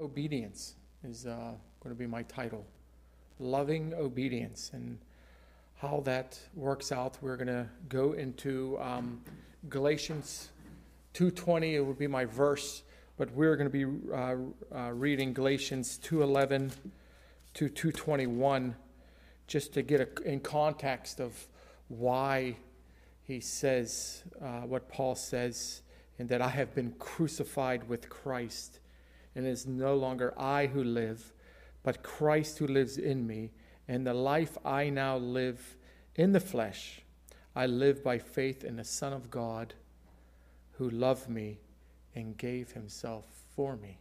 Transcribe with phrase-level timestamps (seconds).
[0.00, 0.74] obedience
[1.04, 2.64] is uh, going to be my title.
[3.38, 4.98] Loving obedience and
[5.76, 7.18] how that works out.
[7.20, 9.20] We're going to go into um,
[9.68, 10.50] Galatians
[11.14, 11.74] 2:20.
[11.74, 12.82] It would be my verse,
[13.16, 14.36] but we're going to be uh,
[14.74, 16.72] uh, reading Galatians 2:11
[17.54, 18.74] to 2:21,
[19.46, 21.46] just to get a, in context of
[21.88, 22.56] why
[23.24, 25.82] he says uh, what Paul says,
[26.18, 28.80] and that I have been crucified with Christ
[29.36, 31.32] and it is no longer I who live,
[31.82, 33.52] but Christ who lives in me.
[33.86, 35.76] And the life I now live
[36.16, 37.02] in the flesh,
[37.54, 39.74] I live by faith in the Son of God
[40.72, 41.60] who loved me
[42.14, 43.98] and gave himself for me.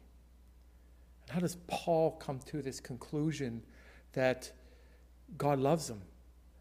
[1.24, 3.62] And how does Paul come to this conclusion
[4.14, 4.50] that
[5.38, 6.02] God loves him,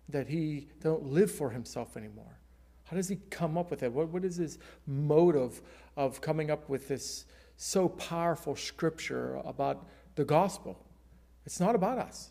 [0.08, 2.38] that he don't live for himself anymore?
[2.84, 3.92] How does he come up with that?
[3.92, 5.62] What, what is his motive
[5.96, 7.24] of coming up with this
[7.56, 10.78] so powerful scripture about the gospel.
[11.46, 12.30] It's not about us,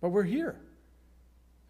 [0.00, 0.60] but we're here.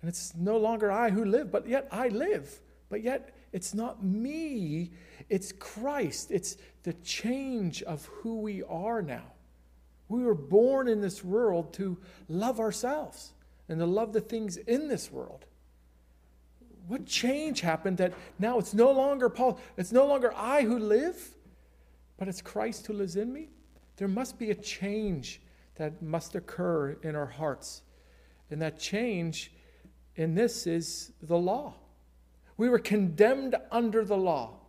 [0.00, 2.60] And it's no longer I who live, but yet I live.
[2.88, 4.90] But yet it's not me,
[5.28, 6.30] it's Christ.
[6.30, 9.32] It's the change of who we are now.
[10.08, 11.96] We were born in this world to
[12.28, 13.32] love ourselves
[13.68, 15.46] and to love the things in this world.
[16.88, 21.34] What change happened that now it's no longer Paul, it's no longer I who live,
[22.22, 23.48] but it's Christ who lives in me.
[23.96, 25.40] There must be a change
[25.74, 27.82] that must occur in our hearts.
[28.48, 29.52] And that change
[30.14, 31.74] in this is the law.
[32.56, 34.60] We were condemned under the law,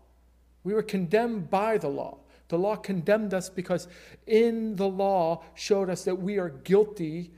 [0.64, 2.22] we were condemned by the law.
[2.48, 3.88] The law condemned us because
[4.26, 7.34] in the law showed us that we are guilty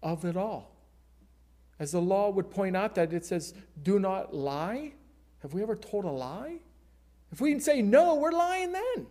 [0.00, 0.76] of it all.
[1.80, 4.92] As the law would point out that it says, do not lie.
[5.42, 6.58] Have we ever told a lie?
[7.32, 9.08] If we say no, we're lying then.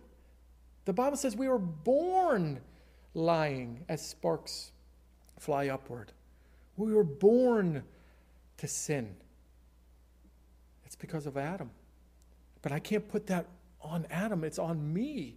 [0.84, 2.60] The Bible says we were born
[3.14, 4.72] lying as sparks
[5.38, 6.12] fly upward.
[6.76, 7.82] We were born
[8.58, 9.14] to sin.
[10.84, 11.70] It's because of Adam.
[12.62, 13.46] But I can't put that
[13.80, 15.36] on Adam, it's on me.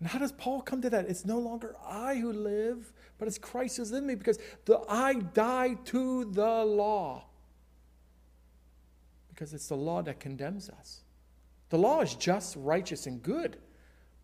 [0.00, 1.08] And how does Paul come to that?
[1.08, 5.14] It's no longer I who live, but it's Christ who's in me because the I
[5.14, 7.26] die to the law.
[9.28, 11.02] Because it's the law that condemns us.
[11.70, 13.58] The law is just, righteous, and good.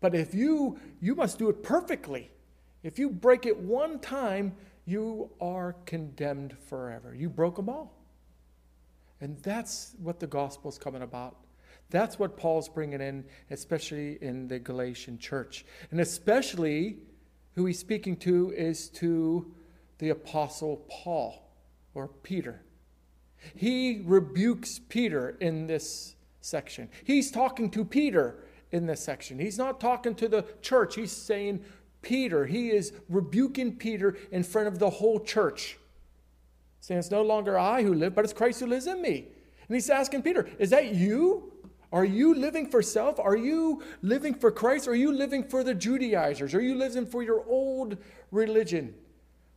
[0.01, 2.31] But if you, you must do it perfectly.
[2.83, 4.55] If you break it one time,
[4.85, 7.13] you are condemned forever.
[7.13, 7.93] You broke them all.
[9.21, 11.35] And that's what the gospel is coming about.
[11.89, 15.65] That's what Paul's bringing in, especially in the Galatian church.
[15.91, 16.97] And especially
[17.55, 19.51] who he's speaking to is to
[19.97, 21.51] the apostle Paul
[21.93, 22.61] or Peter.
[23.55, 26.89] He rebukes Peter in this section.
[27.03, 29.39] He's talking to Peter in this section.
[29.39, 31.63] He's not talking to the church, he's saying
[32.01, 32.45] Peter.
[32.45, 35.77] He is rebuking Peter in front of the whole church,
[36.79, 39.27] saying, It's no longer I who live, but it's Christ who lives in me.
[39.67, 41.53] And he's asking Peter, Is that you?
[41.91, 43.19] Are you living for self?
[43.19, 44.87] Are you living for Christ?
[44.87, 46.53] Are you living for the Judaizers?
[46.53, 47.97] Are you living for your old
[48.31, 48.93] religion?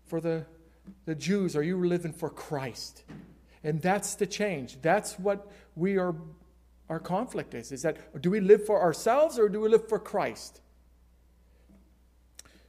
[0.06, 0.47] For the,
[1.05, 1.55] the Jews?
[1.55, 3.05] Are you living for Christ?
[3.62, 4.81] And that's the change.
[4.81, 5.47] That's what
[5.77, 6.15] we are
[6.93, 7.73] our conflict is.
[7.73, 10.61] Is that do we live for ourselves or do we live for Christ?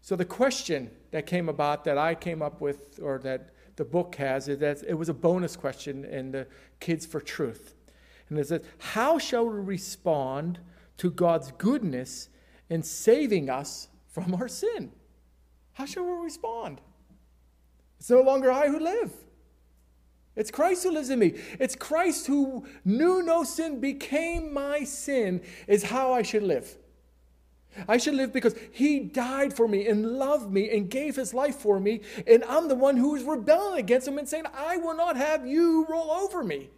[0.02, 4.16] So the question that came about that I came up with, or that the book
[4.16, 6.48] has, is that it was a bonus question in the
[6.80, 7.76] Kids for Truth.
[8.30, 10.60] And it says, How shall we respond
[10.98, 12.30] to God's goodness
[12.70, 14.92] in saving us from our sin?
[15.74, 16.80] How shall we respond?
[18.00, 19.12] It's no longer I who live.
[20.36, 21.36] It's Christ who lives in me.
[21.60, 26.78] It's Christ who knew no sin, became my sin, is how I should live.
[27.88, 31.56] I should live because he died for me and loved me and gave his life
[31.56, 32.02] for me.
[32.28, 35.46] And I'm the one who is rebelling against him and saying, I will not have
[35.46, 36.70] you roll over me.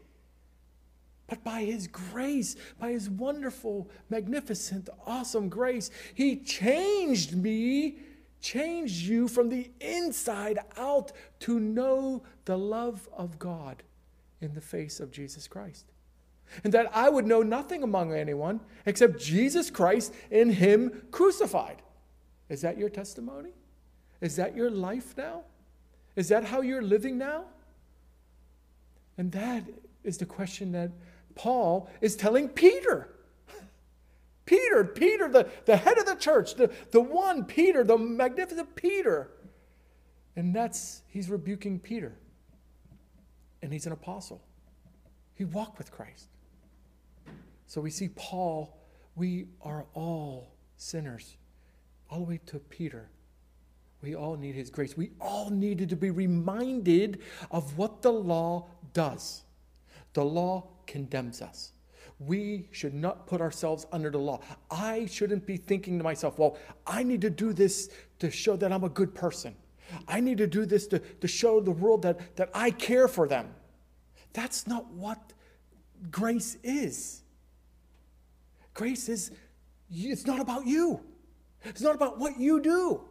[1.27, 7.97] But by his grace, by his wonderful, magnificent, awesome grace, he changed me
[8.45, 13.83] changed you from the inside out to know the love of God
[14.41, 15.85] in the face of Jesus Christ.
[16.63, 21.81] And that I would know nothing among anyone except Jesus Christ in Him crucified.
[22.49, 23.51] Is that your testimony?
[24.21, 25.41] Is that your life now?
[26.15, 27.45] Is that how you're living now?
[29.17, 29.63] And that
[30.03, 30.91] is the question that
[31.33, 33.09] Paul is telling Peter.
[34.45, 39.31] Peter, Peter, the, the head of the church, the, the one, Peter, the magnificent Peter.
[40.35, 42.13] And that's, he's rebuking Peter.
[43.61, 44.41] And he's an apostle.
[45.33, 46.27] He walked with Christ.
[47.67, 48.77] So we see Paul,
[49.15, 51.37] we are all sinners.
[52.09, 53.09] all the way to Peter.
[54.01, 54.95] We all need his grace.
[54.95, 57.21] We all needed to be reminded
[57.51, 59.43] of what the law does.
[60.13, 61.71] The law condemns us.
[62.19, 64.39] We should not put ourselves under the law.
[64.69, 66.57] I shouldn't be thinking to myself, well,
[66.87, 69.55] I need to do this to show that I'm a good person.
[70.07, 73.27] I need to do this to, to show the world that, that I care for
[73.27, 73.53] them.
[74.33, 75.33] That's not what
[76.11, 77.21] grace is.
[78.73, 79.31] Grace is,
[79.89, 81.01] it's not about you,
[81.63, 83.01] it's not about what you do.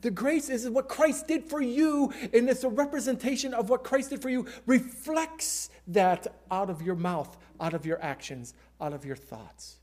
[0.00, 4.10] The grace is what Christ did for you, and it's a representation of what Christ
[4.10, 9.04] did for you, reflects that out of your mouth, out of your actions, out of
[9.04, 9.78] your thoughts.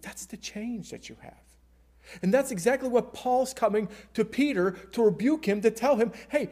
[0.00, 1.51] That's the change that you have.
[2.22, 6.50] And that's exactly what Paul's coming to Peter to rebuke him, to tell him, hey,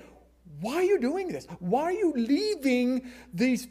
[0.61, 1.47] why are you doing this?
[1.59, 3.69] Why are you leaving these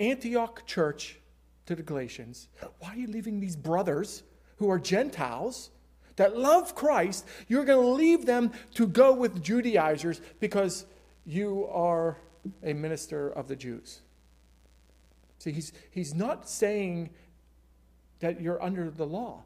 [0.00, 1.18] Antioch church
[1.66, 2.48] to the Galatians?
[2.78, 4.22] Why are you leaving these brothers
[4.56, 5.70] who are Gentiles
[6.16, 7.26] that love Christ?
[7.48, 10.86] You're going to leave them to go with Judaizers because
[11.24, 12.16] you are
[12.62, 14.00] a minister of the Jews.
[15.38, 17.10] See, he's, he's not saying
[18.20, 19.42] that you're under the law.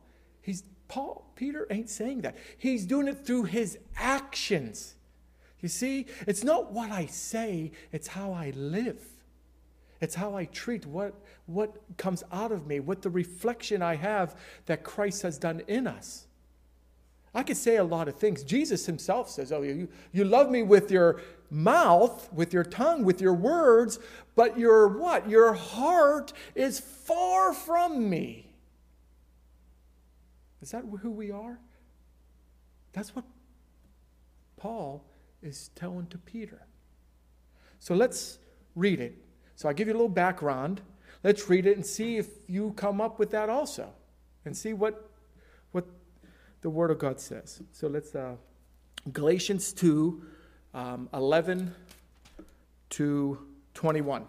[0.47, 2.37] He's Paul, Peter ain't saying that.
[2.57, 4.95] He's doing it through his actions.
[5.61, 9.05] You see, it's not what I say, it's how I live.
[10.01, 11.15] It's how I treat what,
[11.47, 15.89] what comes out of me, what the reflection I have that Christ has done in
[15.89, 16.29] us.
[17.35, 18.45] I could say a lot of things.
[18.45, 23.21] Jesus himself says, Oh, you, you love me with your mouth, with your tongue, with
[23.21, 23.99] your words,
[24.37, 25.29] but your what?
[25.29, 28.46] Your heart is far from me.
[30.63, 31.59] Is that who we are?
[32.93, 33.25] That's what
[34.57, 35.05] Paul
[35.43, 36.67] is telling to Peter.
[37.79, 38.39] So let's
[38.75, 39.19] read it.
[39.55, 40.81] So I give you a little background.
[41.23, 43.93] Let's read it and see if you come up with that also,
[44.45, 45.11] and see what
[45.73, 45.85] what
[46.63, 47.63] the Word of God says.
[47.73, 48.37] So let's uh,
[49.13, 50.23] Galatians two,
[50.73, 51.75] um, eleven
[52.91, 53.39] to
[53.75, 54.27] twenty-one.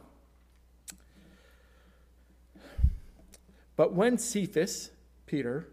[3.75, 4.91] But when Cephas,
[5.25, 5.67] Peter,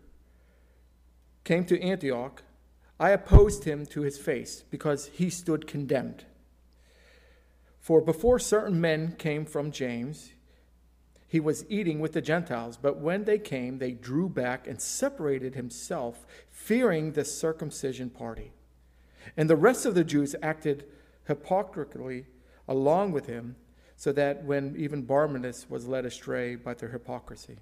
[1.44, 2.42] came to Antioch,
[2.98, 6.24] I opposed him to his face because he stood condemned.
[7.80, 10.32] For before certain men came from James,
[11.28, 15.54] he was eating with the Gentiles, but when they came, they drew back and separated
[15.54, 18.52] himself, fearing the circumcision party.
[19.36, 20.84] And the rest of the Jews acted
[21.26, 22.26] hypocritically
[22.68, 23.56] along with him,
[23.96, 27.58] so that when even Barnabas was led astray by their hypocrisy.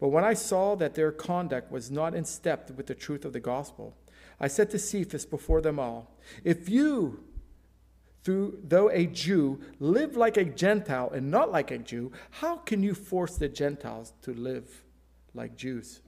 [0.00, 3.34] But when I saw that their conduct was not in step with the truth of
[3.34, 3.94] the gospel,
[4.40, 7.22] I said to Cephas before them all, If you,
[8.24, 12.82] through, though a Jew, live like a Gentile and not like a Jew, how can
[12.82, 14.84] you force the Gentiles to live
[15.34, 16.00] like Jews?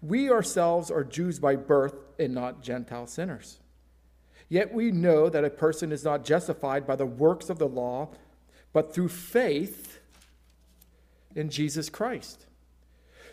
[0.00, 3.58] We ourselves are Jews by birth and not Gentile sinners.
[4.48, 8.08] Yet we know that a person is not justified by the works of the law,
[8.72, 10.00] but through faith
[11.34, 12.46] in Jesus Christ.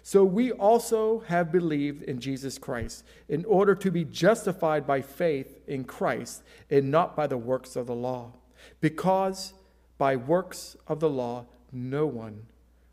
[0.07, 5.59] So we also have believed in Jesus Christ in order to be justified by faith
[5.68, 8.31] in Christ and not by the works of the law.
[8.80, 9.51] Because
[9.98, 12.45] by works of the law, no one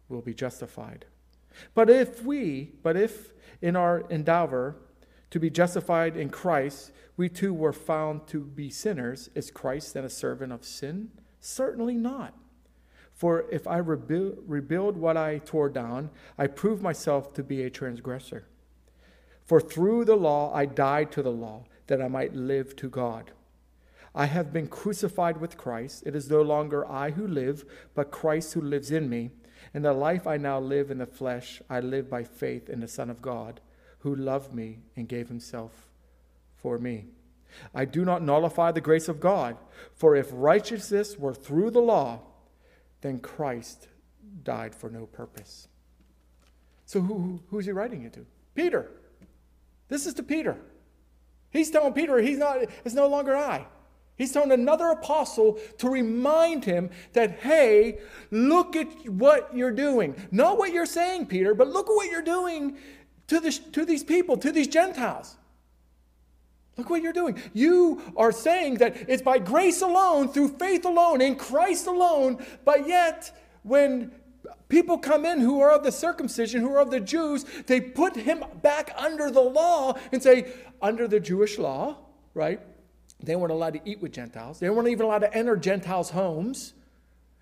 [0.08, 1.04] will be justified.
[1.72, 3.32] But if we, but if
[3.62, 4.74] in our endeavor
[5.30, 10.04] to be justified in Christ, we too were found to be sinners, is Christ then
[10.04, 11.12] a servant of sin?
[11.38, 12.34] Certainly not.
[13.14, 17.70] For if I rebuild, rebuild what I tore down, I prove myself to be a
[17.70, 18.44] transgressor.
[19.44, 23.30] For through the law I died to the law, that I might live to God.
[24.14, 26.04] I have been crucified with Christ.
[26.06, 29.30] It is no longer I who live, but Christ who lives in me.
[29.72, 32.88] And the life I now live in the flesh, I live by faith in the
[32.88, 33.60] Son of God,
[34.00, 35.88] who loved me and gave himself
[36.56, 37.06] for me.
[37.74, 39.56] I do not nullify the grace of God,
[39.94, 42.20] for if righteousness were through the law,
[43.04, 43.88] then Christ
[44.44, 45.68] died for no purpose.
[46.86, 48.24] So who, who's he writing it to?
[48.54, 48.90] Peter.
[49.88, 50.56] This is to Peter.
[51.50, 53.66] He's telling Peter he's not, it's no longer I.
[54.16, 57.98] He's telling another apostle to remind him that, hey,
[58.30, 60.14] look at what you're doing.
[60.30, 62.78] Not what you're saying, Peter, but look at what you're doing
[63.26, 65.36] to, this, to these people, to these Gentiles.
[66.76, 67.40] Look what you're doing.
[67.52, 72.88] You are saying that it's by grace alone, through faith alone, in Christ alone, but
[72.88, 73.30] yet
[73.62, 74.10] when
[74.68, 78.16] people come in who are of the circumcision, who are of the Jews, they put
[78.16, 80.52] him back under the law and say,
[80.82, 81.96] under the Jewish law,
[82.34, 82.60] right?
[83.22, 84.58] They weren't allowed to eat with Gentiles.
[84.58, 86.74] They weren't even allowed to enter Gentiles' homes.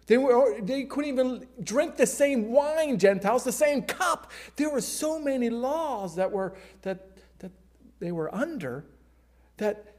[0.07, 4.31] They, were, they couldn't even drink the same wine, Gentiles, the same cup.
[4.57, 7.53] There were so many laws that were that that
[8.01, 8.85] they were under
[9.63, 9.97] that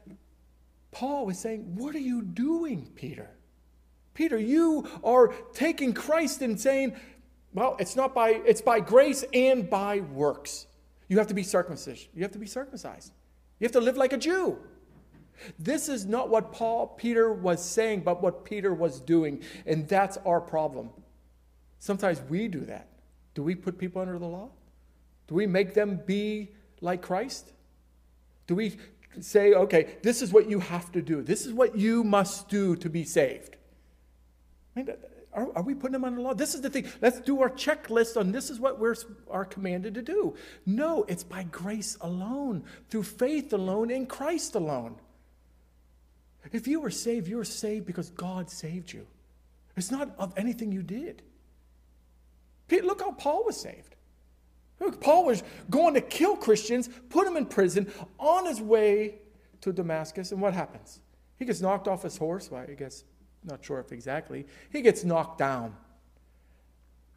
[0.92, 3.30] Paul was saying, What are you doing, Peter?
[4.12, 6.94] Peter, you are taking Christ and saying,
[7.52, 10.66] Well, it's not by it's by grace and by works.
[11.08, 12.08] You have to be circumcised.
[12.14, 13.12] You have to be circumcised.
[13.58, 14.58] You have to live like a Jew.
[15.58, 19.42] This is not what Paul Peter was saying, but what Peter was doing.
[19.66, 20.90] And that's our problem.
[21.78, 22.88] Sometimes we do that.
[23.34, 24.50] Do we put people under the law?
[25.26, 27.52] Do we make them be like Christ?
[28.46, 28.76] Do we
[29.20, 31.22] say, okay, this is what you have to do.
[31.22, 33.56] This is what you must do to be saved.
[34.76, 34.96] I mean,
[35.32, 36.34] are, are, we putting them under law?
[36.34, 36.86] This is the thing.
[37.00, 38.94] Let's do our checklist on this is what we're
[39.30, 40.36] are commanded to do.
[40.64, 44.96] No, it's by grace alone, through faith alone, in Christ alone.
[46.52, 49.06] If you were saved, you were saved because God saved you.
[49.76, 51.22] It's not of anything you did.
[52.70, 53.96] Look how Paul was saved.
[54.92, 59.16] Paul was going to kill Christians, put them in prison, on his way
[59.60, 61.00] to Damascus, and what happens?
[61.36, 62.50] He gets knocked off his horse.
[62.50, 63.04] Well, I guess,
[63.44, 64.46] not sure if exactly.
[64.70, 65.74] He gets knocked down,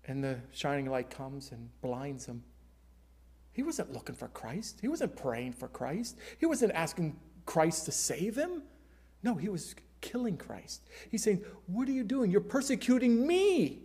[0.05, 2.43] and the shining light comes and blinds him.
[3.53, 4.79] He wasn't looking for Christ.
[4.81, 6.17] He wasn't praying for Christ.
[6.39, 8.61] He wasn't asking Christ to save him.
[9.23, 10.83] No, he was killing Christ.
[11.09, 12.29] He's saying, What are you doing?
[12.29, 13.79] You're persecuting me,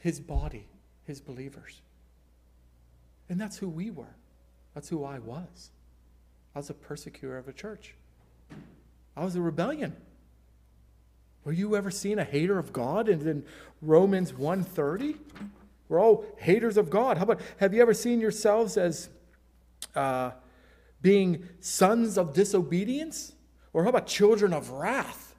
[0.00, 0.68] his body,
[1.04, 1.82] his believers.
[3.28, 4.16] And that's who we were.
[4.74, 5.70] That's who I was.
[6.54, 7.94] I was a persecutor of a church.
[9.16, 9.96] I was a rebellion.
[11.44, 13.08] Were you ever seen a hater of God?
[13.08, 13.44] And in
[13.80, 15.16] Romans 1.30,
[15.88, 17.18] we're all haters of God.
[17.18, 19.08] How about, have you ever seen yourselves as
[19.94, 20.30] uh,
[21.00, 23.32] being sons of disobedience?
[23.72, 25.34] Or how about children of wrath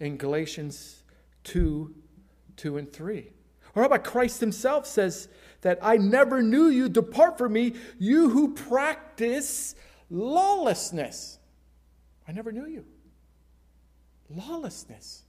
[0.00, 1.02] in Galatians
[1.44, 1.94] 2,
[2.56, 3.30] 2 and 3?
[3.74, 5.28] Or how about Christ himself says
[5.62, 9.74] that I never knew you, depart from me, you who practice
[10.10, 11.38] lawlessness.
[12.28, 12.84] I never knew you.
[14.28, 15.22] Lawlessness.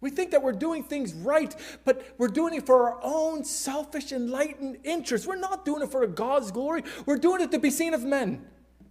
[0.00, 4.12] We think that we're doing things right, but we're doing it for our own selfish,
[4.12, 5.26] enlightened interests.
[5.26, 6.84] We're not doing it for God's glory.
[7.06, 8.46] We're doing it to be seen of men.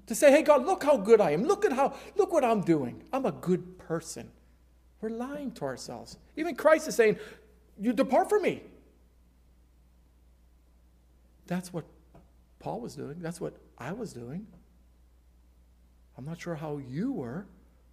[0.08, 1.44] To say, hey, God, look how good I am.
[1.44, 3.04] Look at how, look what I'm doing.
[3.12, 4.30] I'm a good person.
[5.02, 6.18] We're lying to ourselves.
[6.38, 7.18] Even Christ is saying,
[7.80, 8.64] you depart from me.
[11.48, 11.86] That's what
[12.60, 13.18] Paul was doing.
[13.20, 14.48] That's what I was doing.
[16.18, 17.46] I'm not sure how you were,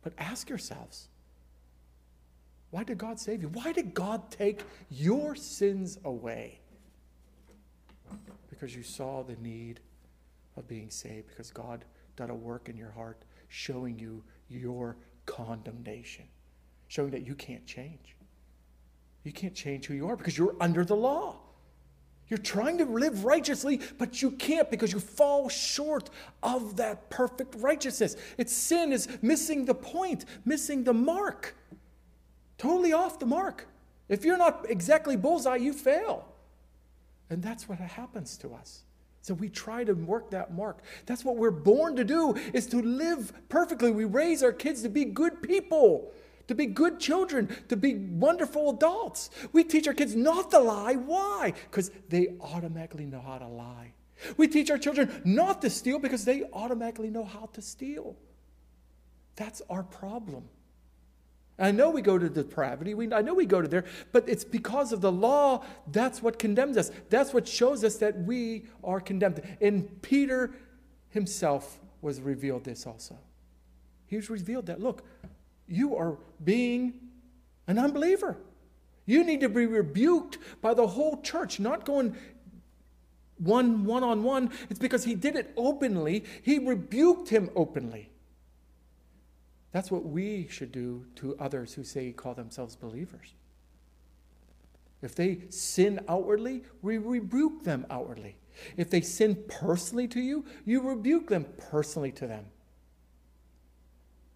[0.03, 1.09] but ask yourselves
[2.73, 3.49] why did God save you?
[3.49, 6.59] Why did God take your sins away?
[8.49, 9.81] Because you saw the need
[10.57, 11.85] of being saved, because God
[12.17, 16.25] done a work in your heart showing you your condemnation,
[16.89, 18.17] showing that you can't change.
[19.23, 21.41] You can't change who you are because you're under the law.
[22.33, 26.09] You're trying to live righteously, but you can't because you fall short
[26.43, 28.17] of that perfect righteousness.
[28.39, 31.55] It's sin is missing the point, missing the mark.
[32.57, 33.69] Totally off the mark.
[34.09, 36.27] If you're not exactly bullseye, you fail.
[37.29, 38.85] And that's what happens to us.
[39.21, 40.79] So we try to work that mark.
[41.05, 43.91] That's what we're born to do is to live perfectly.
[43.91, 46.11] We raise our kids to be good people
[46.53, 49.31] to be good children, to be wonderful adults.
[49.53, 50.95] We teach our kids not to lie.
[50.95, 51.55] Why?
[51.71, 53.95] Because they automatically know how to lie.
[54.37, 58.17] We teach our children not to steal because they automatically know how to steal.
[59.37, 60.45] That's our problem.
[61.59, 62.93] I know we go to depravity.
[62.93, 65.65] We, I know we go to there, but it's because of the law.
[65.91, 66.91] That's what condemns us.
[67.09, 69.41] That's what shows us that we are condemned.
[69.63, 70.53] And Peter
[71.09, 73.17] himself was revealed this also.
[74.07, 75.03] He was revealed that, look,
[75.67, 76.95] you are being
[77.67, 78.37] an unbeliever.
[79.07, 82.17] You need to be rebuked by the whole church, not going
[83.39, 84.51] one one on one.
[84.71, 86.25] It's because he did it openly.
[86.43, 88.11] He rebuked him openly.
[89.73, 93.35] That's what we should do to others who say call themselves believers.
[95.01, 98.37] If they sin outwardly, we rebuke them outwardly.
[98.77, 102.47] If they sin personally to you, you rebuke them personally to them.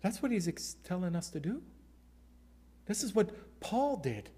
[0.02, 1.62] That's what he's ex- telling us to do.
[2.86, 4.30] This is what Paul did.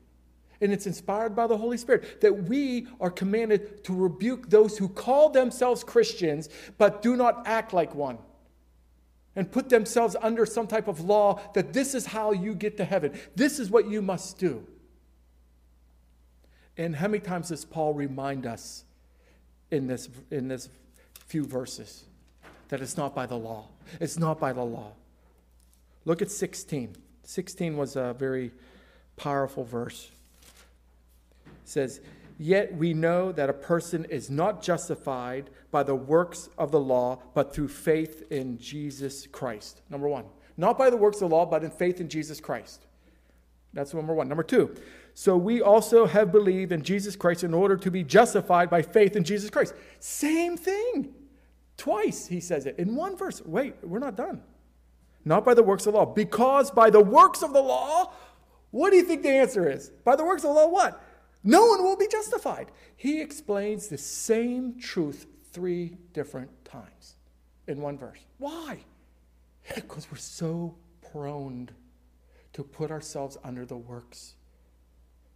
[0.61, 4.89] And it's inspired by the Holy Spirit that we are commanded to rebuke those who
[4.89, 6.49] call themselves Christians
[6.79, 8.19] but do not act like one
[9.37, 12.85] and put themselves under some type of law that this is how you get to
[12.85, 13.17] heaven.
[13.37, 14.67] This is what you must do.
[16.77, 18.85] And how many times does Paul remind us
[19.71, 20.69] in this, in this
[21.27, 22.05] few verses
[22.69, 23.69] that it's not by the law?
[24.01, 24.93] It's not by the law.
[26.09, 26.97] Look at 16.
[27.25, 28.51] 16 was a very
[29.17, 30.11] powerful verse.
[31.45, 32.01] It says,
[32.39, 37.21] Yet we know that a person is not justified by the works of the law,
[37.35, 39.83] but through faith in Jesus Christ.
[39.91, 40.25] Number one.
[40.57, 42.87] Not by the works of the law, but in faith in Jesus Christ.
[43.75, 44.29] That's number one.
[44.29, 44.75] Number two.
[45.13, 49.15] So we also have believed in Jesus Christ in order to be justified by faith
[49.15, 49.75] in Jesus Christ.
[50.01, 51.13] Same thing.
[51.77, 53.43] Twice he says it in one verse.
[53.45, 54.41] Wait, we're not done.
[55.29, 56.07] Not by the works of the law.
[56.07, 58.13] Because by the works of the law,
[58.71, 59.91] what do you think the answer is?
[60.03, 61.05] By the works of the law, what?
[61.45, 62.73] No one will be justified.
[62.97, 67.17] He explains the same truth three different times
[67.67, 68.21] in one verse.
[68.39, 68.79] Why?
[69.75, 70.77] Because we're so
[71.13, 71.69] prone
[72.55, 74.35] to put ourselves under the works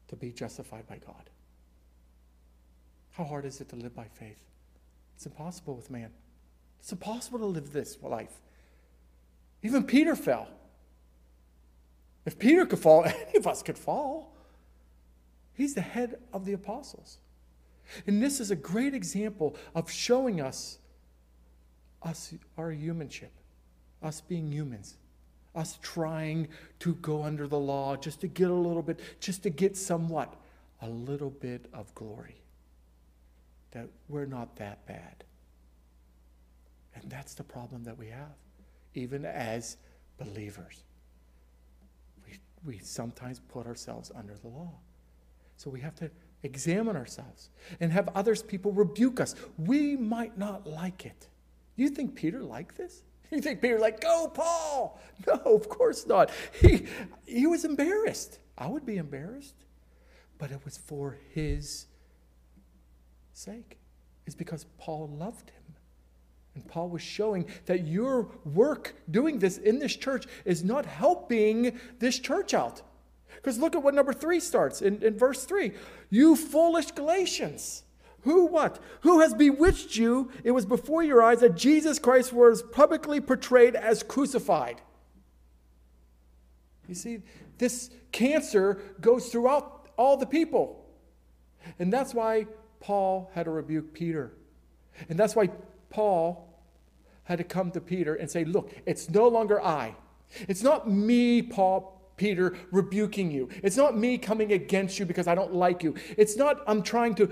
[0.09, 1.29] to be justified by God.
[3.11, 4.43] How hard is it to live by faith?
[5.17, 6.13] It's impossible with man.
[6.81, 8.41] It's impossible to live this life.
[9.63, 10.49] Even Peter fell.
[12.25, 14.35] If Peter could fall, any of us could fall.
[15.55, 17.19] He's the head of the apostles.
[18.07, 20.79] And this is a great example of showing us
[22.03, 23.31] us our humanship,
[24.03, 24.97] us being humans,
[25.55, 26.49] us trying
[26.81, 30.35] to go under the law just to get a little bit, just to get somewhat,
[30.81, 32.41] a little bit of glory.
[33.71, 35.25] That we're not that bad.
[36.95, 38.35] And that's the problem that we have,
[38.95, 39.77] even as
[40.19, 40.85] believers.
[42.27, 44.73] We, we sometimes put ourselves under the law.
[45.57, 46.11] So we have to
[46.43, 49.35] examine ourselves and have others people rebuke us.
[49.59, 51.29] We might not like it.
[51.77, 53.03] You think Peter liked this?
[53.33, 55.01] You think Peter like, go, Paul?
[55.27, 56.31] No, of course not.
[56.61, 56.87] He,
[57.25, 58.41] he was embarrassed.
[58.59, 59.55] I would be embarrassed.
[60.37, 61.87] But it was for his
[63.33, 63.79] sake.
[64.27, 65.62] It's because Paul loved him.
[66.55, 71.79] And Paul was showing that your work doing this in this church is not helping
[71.99, 72.83] this church out.
[73.37, 75.73] Because look at what number three starts in, in verse three.
[76.11, 77.85] You foolish Galatians.
[78.23, 78.79] Who what?
[79.01, 80.31] Who has bewitched you?
[80.45, 84.81] It was before your eyes that Jesus Christ was publicly portrayed as crucified.
[86.87, 87.21] You see,
[87.59, 90.85] this cancer goes throughout all the people.
[91.79, 92.47] And that's why
[92.81, 94.33] Paul had to rebuke Peter.
[95.09, 95.49] And that's why
[95.93, 96.49] Paul
[97.25, 99.95] had to come to Peter and say, Look, it's no longer I.
[100.49, 103.49] It's not me, Paul, Peter, rebuking you.
[103.63, 105.95] It's not me coming against you because I don't like you.
[106.17, 107.31] It's not I'm trying to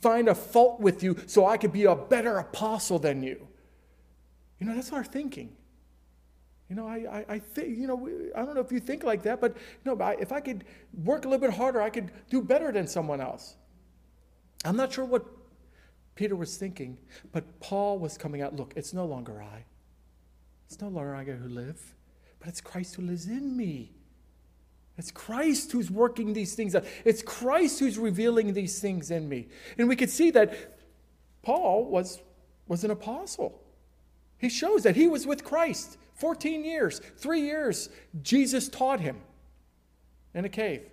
[0.00, 3.48] find a fault with you so I could be a better apostle than you.
[4.58, 5.56] You know, that's our thinking.
[6.68, 9.22] You know, I, I, I think, you know, I don't know if you think like
[9.24, 10.64] that, but you know, if I could
[11.04, 13.56] work a little bit harder, I could do better than someone else.
[14.64, 15.26] I'm not sure what
[16.14, 16.98] Peter was thinking,
[17.32, 19.64] but Paul was coming out look, it's no longer I.
[20.66, 21.80] It's no longer I who live,
[22.38, 23.92] but it's Christ who lives in me.
[24.98, 26.84] It's Christ who's working these things out.
[27.04, 29.48] It's Christ who's revealing these things in me.
[29.78, 30.78] And we could see that
[31.42, 32.20] Paul was,
[32.68, 33.60] was an apostle.
[34.38, 37.88] He shows that he was with Christ 14 years, three years.
[38.22, 39.20] Jesus taught him
[40.34, 40.91] in a cave.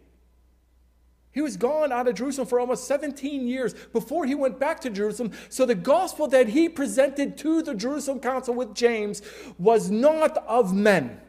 [1.39, 4.89] He was gone out of Jerusalem for almost 17 years before he went back to
[4.89, 5.31] Jerusalem.
[5.47, 9.21] So the gospel that he presented to the Jerusalem council with James
[9.57, 11.21] was not of men,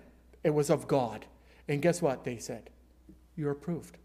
[0.42, 1.26] it was of God.
[1.68, 2.24] And guess what?
[2.24, 2.70] They said,
[3.36, 3.98] You're approved.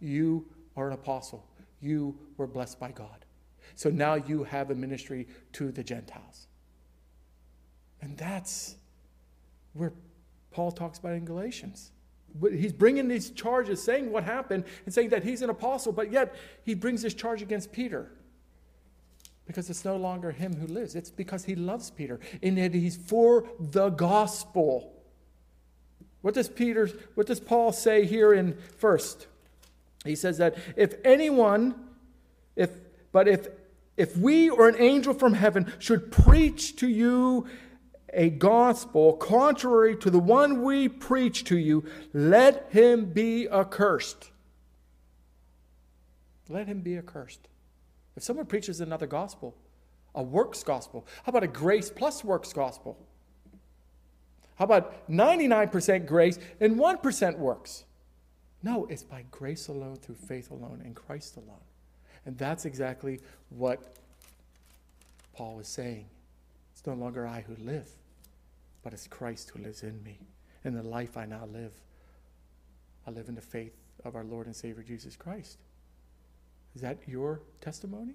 [0.00, 1.46] You are an apostle.
[1.80, 3.24] You were blessed by God.
[3.76, 6.48] So now you have a ministry to the Gentiles.
[8.02, 8.74] And that's
[9.74, 9.92] where
[10.50, 11.92] Paul talks about in Galatians.
[12.50, 16.34] He's bringing these charges, saying what happened, and saying that he's an apostle, but yet
[16.64, 18.10] he brings this charge against Peter.
[19.46, 22.96] Because it's no longer him who lives, it's because he loves Peter, and that he's
[22.96, 24.92] for the gospel.
[26.22, 29.26] What does Peter, what does Paul say here in first?
[30.04, 31.74] He says that if anyone,
[32.56, 32.70] if
[33.12, 33.48] but if
[33.96, 37.46] if we or an angel from heaven should preach to you
[38.12, 44.30] a gospel contrary to the one we preach to you, let him be accursed.
[46.48, 47.48] Let him be accursed.
[48.16, 49.56] If someone preaches another gospel,
[50.14, 52.98] a works gospel, how about a grace plus works gospel?
[54.56, 57.84] How about 99% grace and 1% works?
[58.62, 61.64] No, it's by grace alone, through faith alone, in Christ alone.
[62.26, 63.94] And that's exactly what
[65.32, 66.06] Paul is saying.
[66.72, 67.88] It's no longer I who live,
[68.82, 70.18] but it's Christ who lives in me.
[70.64, 71.72] In the life I now live,
[73.06, 75.58] I live in the faith of our Lord and Savior Jesus Christ.
[76.74, 78.14] Is that your testimony?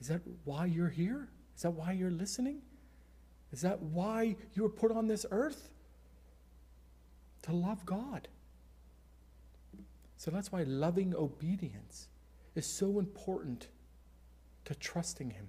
[0.00, 1.28] Is that why you're here?
[1.56, 2.62] Is that why you're listening?
[3.52, 5.70] Is that why you were put on this earth?
[7.42, 8.28] To love God.
[10.16, 12.08] So that's why loving obedience
[12.54, 13.68] is so important
[14.66, 15.48] to trusting Him,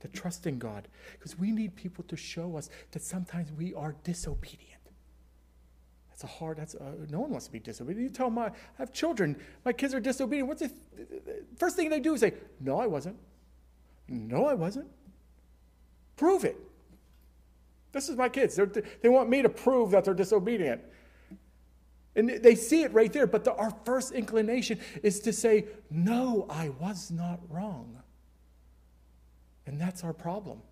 [0.00, 0.88] to trust in God.
[1.12, 4.78] Because we need people to show us that sometimes we are disobedient.
[6.08, 8.10] That's a hard, that's a, no one wants to be disobedient.
[8.10, 10.48] You tell my, I have children, my kids are disobedient.
[10.48, 10.72] What's the
[11.56, 13.16] first thing they do is say, No, I wasn't.
[14.08, 14.88] No, I wasn't.
[16.16, 16.56] Prove it.
[17.92, 18.56] This is my kids.
[18.56, 20.80] They're, they want me to prove that they're disobedient.
[22.16, 26.46] And they see it right there, but the, our first inclination is to say, No,
[26.50, 28.02] I was not wrong.
[29.68, 30.62] And that's our problem.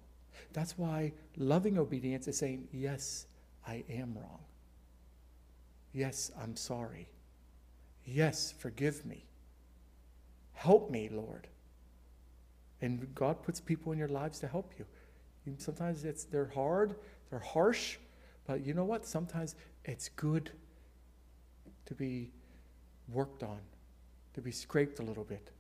[0.55, 3.27] That's why loving obedience is saying, Yes,
[3.67, 4.41] I am wrong.
[5.93, 7.07] Yes, I'm sorry.
[8.07, 9.27] Yes, forgive me.
[10.55, 11.47] Help me, Lord.
[12.81, 14.87] And God puts people in your lives to help you.
[15.59, 16.97] Sometimes it's they're hard,
[17.29, 17.99] they're harsh,
[18.47, 19.05] but you know what?
[19.05, 20.53] Sometimes it's good
[21.85, 22.31] to be
[23.13, 23.59] worked on,
[24.33, 25.51] to be scraped a little bit,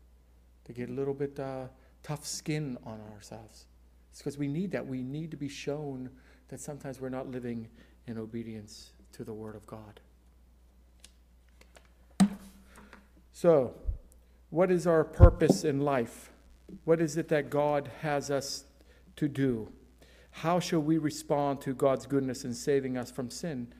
[0.64, 1.66] to get a little bit uh,
[2.06, 3.66] tough skin on ourselves.
[4.12, 4.86] It's because we need that.
[4.86, 6.08] We need to be shown
[6.48, 7.66] that sometimes we're not living
[8.06, 10.00] in obedience to the Word of God.
[13.32, 13.74] So,
[14.50, 16.30] what is our purpose in life?
[16.84, 18.66] What is it that God has us
[19.16, 19.68] to do?
[20.30, 23.72] How shall we respond to God's goodness in saving us from sin?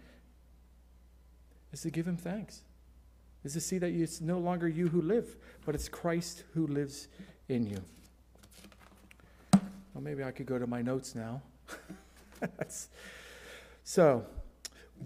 [1.72, 2.62] Is to give Him thanks.
[3.44, 7.06] Is to see that it's no longer you who live, but it's Christ who lives
[7.48, 7.82] in you.
[9.96, 11.40] Well, maybe I could go to my notes now.
[13.82, 14.26] so,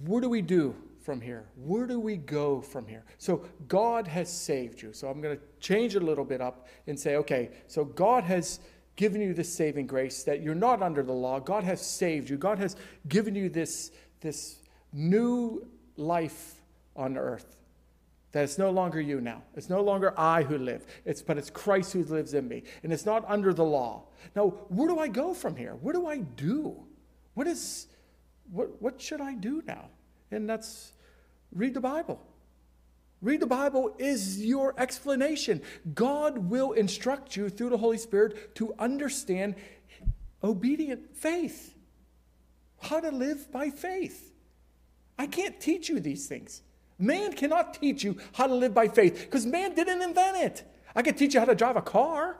[0.04, 1.44] what do we do from here?
[1.54, 3.04] Where do we go from here?
[3.16, 4.92] So, God has saved you.
[4.92, 8.24] So, I'm going to change it a little bit up and say, okay, so God
[8.24, 8.58] has
[8.96, 11.38] given you this saving grace that you're not under the law.
[11.38, 12.36] God has saved you.
[12.36, 12.74] God has
[13.06, 14.56] given you this, this
[14.92, 16.62] new life
[16.96, 17.59] on earth.
[18.32, 19.42] That it's no longer you now.
[19.56, 20.86] It's no longer I who live.
[21.04, 22.62] It's but it's Christ who lives in me.
[22.82, 24.04] And it's not under the law.
[24.36, 25.74] Now, where do I go from here?
[25.80, 26.76] What do I do?
[27.34, 27.88] What is
[28.50, 29.86] what what should I do now?
[30.30, 30.92] And that's
[31.52, 32.20] read the Bible.
[33.20, 35.60] Read the Bible is your explanation.
[35.94, 39.56] God will instruct you through the Holy Spirit to understand
[40.42, 41.74] obedient faith.
[42.80, 44.32] How to live by faith.
[45.18, 46.62] I can't teach you these things.
[47.00, 50.64] Man cannot teach you how to live by faith because man didn't invent it.
[50.94, 52.38] I could teach you how to drive a car,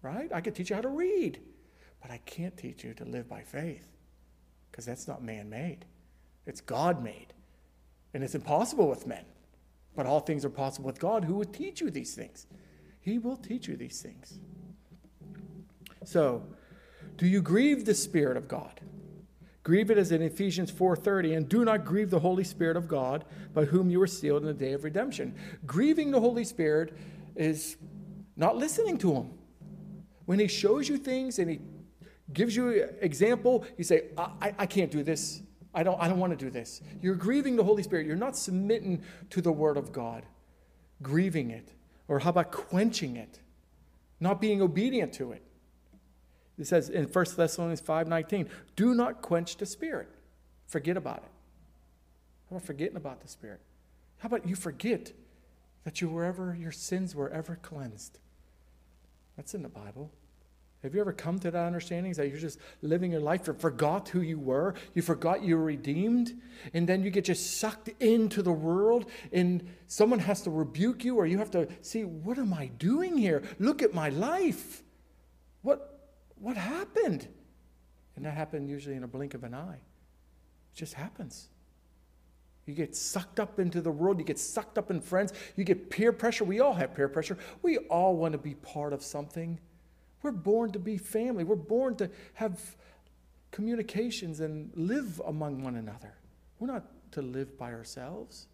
[0.00, 0.30] right?
[0.32, 1.40] I could teach you how to read,
[2.00, 3.88] but I can't teach you to live by faith
[4.70, 5.84] because that's not man made,
[6.46, 7.34] it's God made.
[8.12, 9.24] And it's impossible with men.
[9.96, 12.46] But all things are possible with God who would teach you these things.
[13.00, 14.38] He will teach you these things.
[16.04, 16.42] So,
[17.16, 18.80] do you grieve the Spirit of God?
[19.64, 23.24] Grieve it as in Ephesians 4:30, and do not grieve the Holy Spirit of God,
[23.54, 25.34] by whom you were sealed in the day of redemption.
[25.66, 26.92] Grieving the Holy Spirit
[27.34, 27.78] is
[28.36, 29.30] not listening to him.
[30.26, 31.60] When he shows you things and he
[32.32, 35.42] gives you an example, you say, I, I, I can't do this.
[35.74, 36.82] I don't, I don't want to do this.
[37.00, 38.06] You're grieving the Holy Spirit.
[38.06, 40.24] You're not submitting to the Word of God,
[41.02, 41.72] grieving it.
[42.06, 43.40] Or how about quenching it?
[44.20, 45.42] Not being obedient to it.
[46.58, 50.08] It says in 1 Thessalonians 5:19, do not quench the spirit.
[50.66, 51.30] Forget about it.
[52.48, 53.60] How about forgetting about the spirit?
[54.18, 55.12] How about you forget
[55.84, 58.18] that you were ever, your sins were ever cleansed?
[59.36, 60.10] That's in the Bible.
[60.82, 64.10] Have you ever come to that understanding that you're just living your life and forgot
[64.10, 64.74] who you were?
[64.94, 66.38] You forgot you were redeemed,
[66.74, 71.16] and then you get just sucked into the world, and someone has to rebuke you,
[71.16, 73.42] or you have to see, what am I doing here?
[73.58, 74.82] Look at my life.
[75.62, 75.93] What
[76.44, 77.26] what happened?
[78.16, 79.80] And that happened usually in a blink of an eye.
[79.80, 81.48] It just happens.
[82.66, 84.18] You get sucked up into the world.
[84.18, 85.32] You get sucked up in friends.
[85.56, 86.44] You get peer pressure.
[86.44, 87.38] We all have peer pressure.
[87.62, 89.58] We all want to be part of something.
[90.22, 91.44] We're born to be family.
[91.44, 92.76] We're born to have
[93.50, 96.12] communications and live among one another.
[96.58, 98.48] We're not to live by ourselves.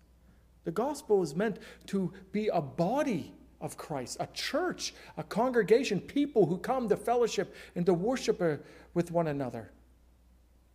[0.63, 6.47] The gospel is meant to be a body of Christ, a church, a congregation, people
[6.47, 8.57] who come to fellowship and to worship uh,
[8.95, 9.71] with one another,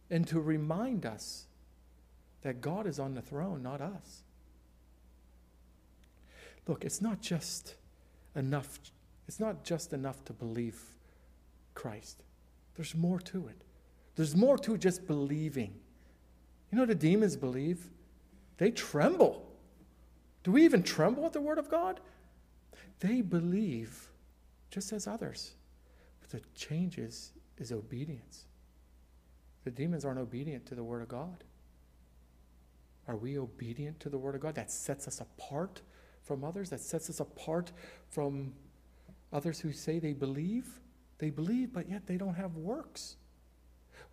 [0.09, 1.45] and to remind us
[2.41, 4.21] that God is on the throne, not us.
[6.67, 7.75] Look, it's not just
[8.35, 8.79] enough,
[9.27, 10.79] it's not just enough to believe
[11.73, 12.23] Christ.
[12.75, 13.61] There's more to it.
[14.15, 15.73] There's more to just believing.
[16.71, 17.89] You know the demons believe?
[18.57, 19.45] They tremble.
[20.43, 21.99] Do we even tremble at the word of God?
[22.99, 24.09] They believe
[24.69, 25.55] just as others.
[26.21, 28.45] But the change is, is obedience.
[29.63, 31.43] The demons aren't obedient to the Word of God.
[33.07, 34.55] Are we obedient to the Word of God?
[34.55, 35.81] That sets us apart
[36.23, 37.71] from others, that sets us apart
[38.09, 38.53] from
[39.31, 40.79] others who say they believe?
[41.19, 43.15] They believe, but yet they don't have works.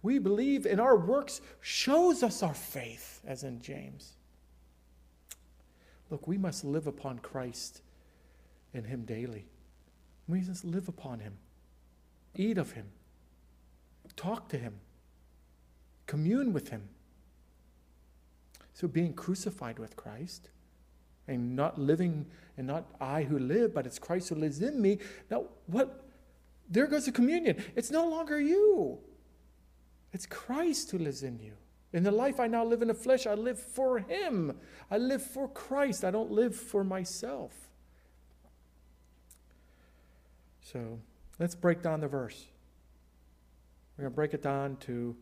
[0.02, 4.16] We believe, and our works shows us our faith, as in James.
[6.10, 7.80] Look, we must live upon Christ
[8.74, 9.46] and Him daily.
[10.28, 11.34] We just live upon Him,
[12.34, 12.86] eat of Him,
[14.16, 14.80] talk to Him,
[16.06, 16.88] commune with Him.
[18.74, 20.48] So, being crucified with Christ
[21.28, 24.98] and not living, and not I who live, but it's Christ who lives in me.
[25.30, 26.04] Now, what?
[26.68, 27.62] There goes the communion.
[27.76, 28.98] It's no longer you,
[30.12, 31.52] it's Christ who lives in you.
[31.92, 34.56] In the life I now live in the flesh, I live for Him.
[34.90, 36.04] I live for Christ.
[36.04, 37.52] I don't live for myself.
[40.62, 40.98] So
[41.38, 42.46] let's break down the verse.
[43.96, 45.16] We're going to break it down to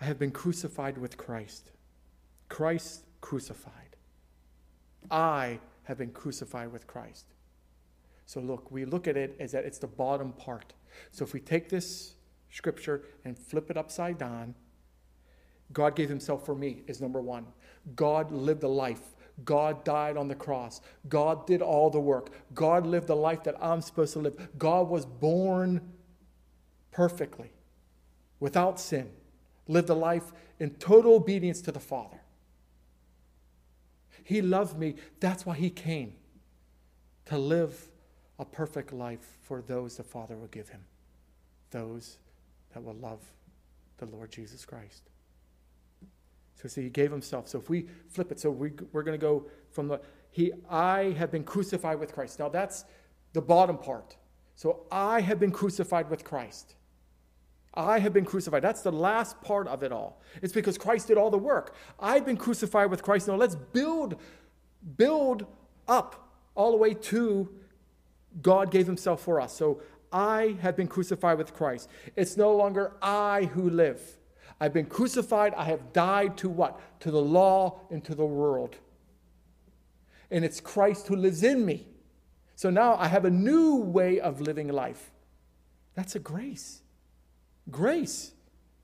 [0.00, 1.72] I have been crucified with Christ.
[2.48, 3.96] Christ crucified.
[5.10, 7.26] I have been crucified with Christ.
[8.26, 10.74] So look, we look at it as that it's the bottom part.
[11.10, 12.14] So if we take this
[12.50, 14.54] scripture and flip it upside down,
[15.72, 17.46] God gave himself for me is number one.
[17.96, 19.14] God lived a life.
[19.44, 20.80] God died on the cross.
[21.08, 22.30] God did all the work.
[22.54, 24.48] God lived the life that I'm supposed to live.
[24.58, 25.80] God was born
[26.90, 27.52] perfectly,
[28.40, 29.10] without sin,
[29.66, 32.20] lived a life in total obedience to the Father.
[34.24, 34.96] He loved me.
[35.20, 36.14] That's why He came
[37.26, 37.88] to live
[38.38, 40.84] a perfect life for those the Father will give Him,
[41.70, 42.18] those
[42.74, 43.20] that will love
[43.98, 45.02] the Lord Jesus Christ.
[46.66, 47.48] So He gave Himself.
[47.48, 51.14] So if we flip it, so we, we're going to go from the He, I
[51.18, 52.38] have been crucified with Christ.
[52.38, 52.84] Now that's
[53.32, 54.16] the bottom part.
[54.54, 56.74] So I have been crucified with Christ.
[57.74, 58.62] I have been crucified.
[58.62, 60.20] That's the last part of it all.
[60.42, 61.76] It's because Christ did all the work.
[62.00, 63.28] I've been crucified with Christ.
[63.28, 64.16] Now let's build,
[64.96, 65.46] build
[65.86, 67.48] up all the way to
[68.42, 69.54] God gave himself for us.
[69.54, 69.80] So
[70.12, 71.88] I have been crucified with Christ.
[72.16, 74.17] It's no longer I who live.
[74.60, 75.54] I've been crucified.
[75.54, 76.80] I have died to what?
[77.00, 78.76] To the law and to the world.
[80.30, 81.86] And it's Christ who lives in me.
[82.56, 85.10] So now I have a new way of living life.
[85.94, 86.82] That's a grace
[87.70, 88.32] grace.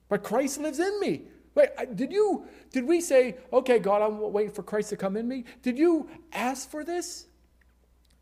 [0.08, 1.22] But Christ lives in me.
[1.54, 5.28] Wait, did you, did we say, okay, God, I'm waiting for Christ to come in
[5.28, 5.44] me?
[5.62, 7.26] Did you ask for this?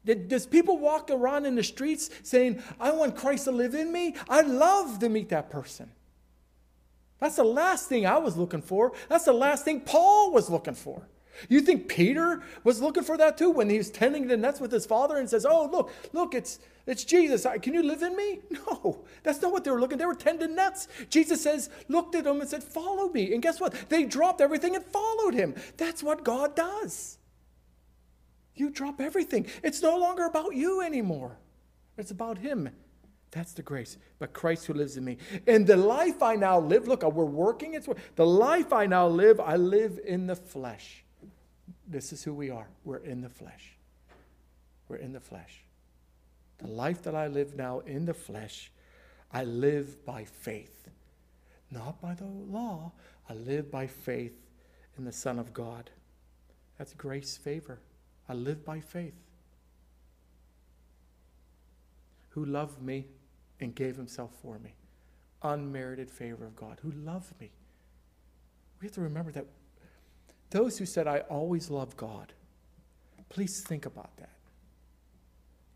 [0.05, 3.91] Did, does people walk around in the streets saying, I want Christ to live in
[3.91, 4.17] me?
[4.29, 5.91] I'd love to meet that person.
[7.23, 8.93] That's the last thing I was looking for.
[9.09, 11.09] That's the last thing Paul was looking for.
[11.49, 14.73] You think Peter was looking for that too when he was tending the nets with
[14.73, 17.47] his father and says, Oh, look, look, it's, it's Jesus.
[17.63, 18.41] Can you live in me?
[18.51, 19.99] No, that's not what they were looking.
[19.99, 20.89] They were tending nets.
[21.09, 23.33] Jesus says, looked at them and said, Follow me.
[23.33, 23.73] And guess what?
[23.89, 25.55] They dropped everything and followed him.
[25.77, 27.19] That's what God does.
[28.55, 29.47] You drop everything.
[29.63, 31.39] It's no longer about you anymore,
[31.97, 32.71] it's about Him.
[33.33, 33.97] That's the grace.
[34.19, 35.17] But Christ who lives in me.
[35.47, 37.75] In the life I now live, look, we're working.
[37.75, 41.03] It's the life I now live, I live in the flesh.
[41.89, 42.69] This is who we are.
[42.85, 43.77] We're in the flesh.
[44.89, 45.65] We're in the flesh.
[46.59, 48.71] The life that I live now in the flesh,
[49.33, 50.89] I live by faith.
[51.71, 52.93] Not by the law.
[53.31, 54.37] I live by faith
[54.99, 55.89] in the Son of God.
[56.77, 57.79] That's grace favor.
[58.29, 59.15] I live by faith.
[62.31, 63.07] Who loved me
[63.61, 64.75] and gave himself for me.
[65.43, 66.79] Unmerited favor of God.
[66.83, 67.51] Who loved me.
[68.81, 69.47] We have to remember that
[70.51, 72.33] those who said, I always love God,
[73.29, 74.37] please think about that.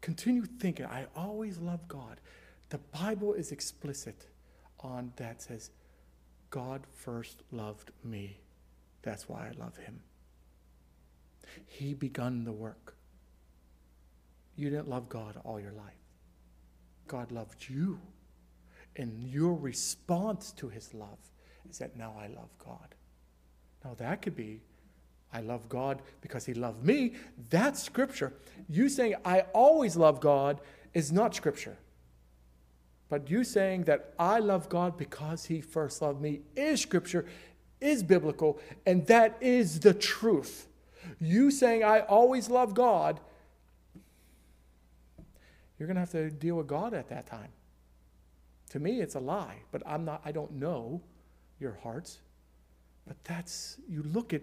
[0.00, 2.20] Continue thinking, I always love God.
[2.68, 4.26] The Bible is explicit
[4.80, 5.70] on that says,
[6.50, 8.38] God first loved me.
[9.02, 10.00] That's why I love him.
[11.66, 12.96] He begun the work.
[14.56, 15.94] You didn't love God all your life.
[17.06, 18.00] God loved you.
[18.96, 21.18] And your response to his love
[21.68, 22.94] is that now I love God.
[23.84, 24.62] Now, that could be,
[25.32, 27.14] I love God because He loved me.
[27.50, 28.32] That's Scripture.
[28.68, 30.60] You saying, I always love God
[30.94, 31.76] is not Scripture.
[33.08, 37.26] But you saying that I love God because He first loved me is Scripture,
[37.80, 40.66] is biblical, and that is the truth.
[41.20, 43.20] You saying, I always love God,
[45.78, 47.50] you're going to have to deal with God at that time.
[48.70, 51.00] To me, it's a lie, but I'm not, I don't know
[51.60, 52.18] your hearts.
[53.06, 54.42] But that's, you look at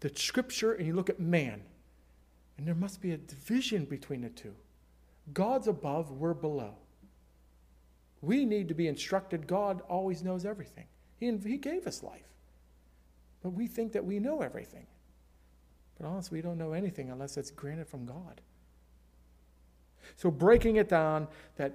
[0.00, 1.62] the scripture and you look at man,
[2.56, 4.54] and there must be a division between the two.
[5.32, 6.74] God's above, we're below.
[8.20, 9.46] We need to be instructed.
[9.46, 10.86] God always knows everything.
[11.18, 12.26] He, he gave us life.
[13.42, 14.86] But we think that we know everything.
[15.98, 18.40] But honestly, we don't know anything unless it's granted from God.
[20.16, 21.72] So, breaking it down that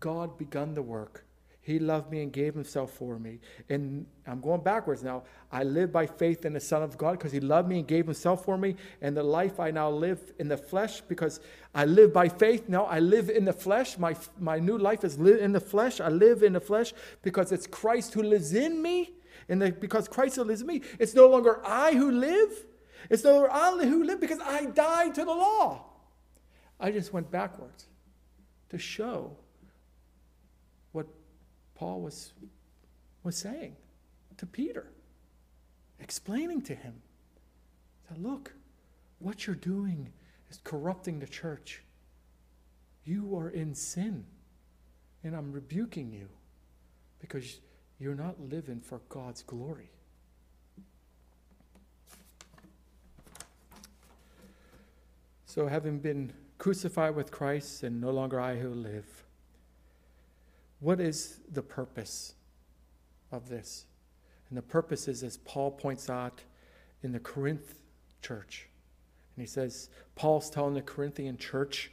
[0.00, 1.24] God begun the work,
[1.60, 3.40] He loved me and gave Himself for me.
[3.68, 5.24] And I'm going backwards now.
[5.50, 8.04] I live by faith in the Son of God because He loved me and gave
[8.04, 8.76] Himself for me.
[9.00, 11.40] And the life I now live in the flesh because
[11.74, 12.68] I live by faith.
[12.68, 13.98] Now I live in the flesh.
[13.98, 16.00] My, my new life is in the flesh.
[16.00, 19.12] I live in the flesh because it's Christ who lives in me.
[19.48, 22.66] And the, because Christ lives in me, it's no longer I who live.
[23.08, 25.87] It's no longer I who live because I died to the law.
[26.80, 27.86] I just went backwards
[28.70, 29.36] to show
[30.92, 31.06] what
[31.74, 32.32] Paul was,
[33.22, 33.76] was saying
[34.36, 34.86] to Peter,
[36.00, 36.94] explaining to him
[38.08, 38.52] that, look,
[39.18, 40.12] what you're doing
[40.50, 41.82] is corrupting the church.
[43.04, 44.24] You are in sin,
[45.24, 46.28] and I'm rebuking you
[47.18, 47.60] because
[47.98, 49.90] you're not living for God's glory.
[55.46, 59.24] So, having been crucified with Christ and no longer I who live.
[60.80, 62.34] What is the purpose
[63.32, 63.84] of this?
[64.48, 66.42] And the purpose is, as Paul points out
[67.02, 67.74] in the Corinth
[68.22, 68.68] church.
[69.36, 71.90] And he says, Paul's telling the Corinthian church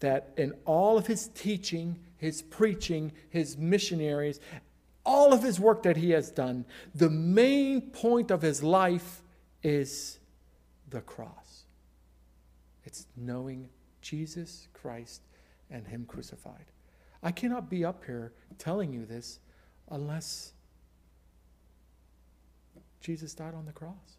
[0.00, 4.40] that in all of his teaching, his preaching, his missionaries,
[5.04, 9.22] all of his work that he has done, the main point of his life
[9.62, 10.18] is
[10.88, 11.49] the cross.
[12.90, 13.68] It's knowing
[14.02, 15.22] Jesus Christ
[15.70, 16.64] and Him crucified.
[17.22, 19.38] I cannot be up here telling you this
[19.92, 20.54] unless
[23.00, 24.18] Jesus died on the cross.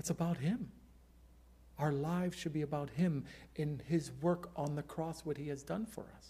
[0.00, 0.72] It's about Him.
[1.78, 5.62] Our lives should be about Him in His work on the cross, what He has
[5.62, 6.26] done for us.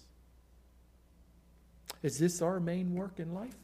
[2.03, 3.57] Is this our main work in life?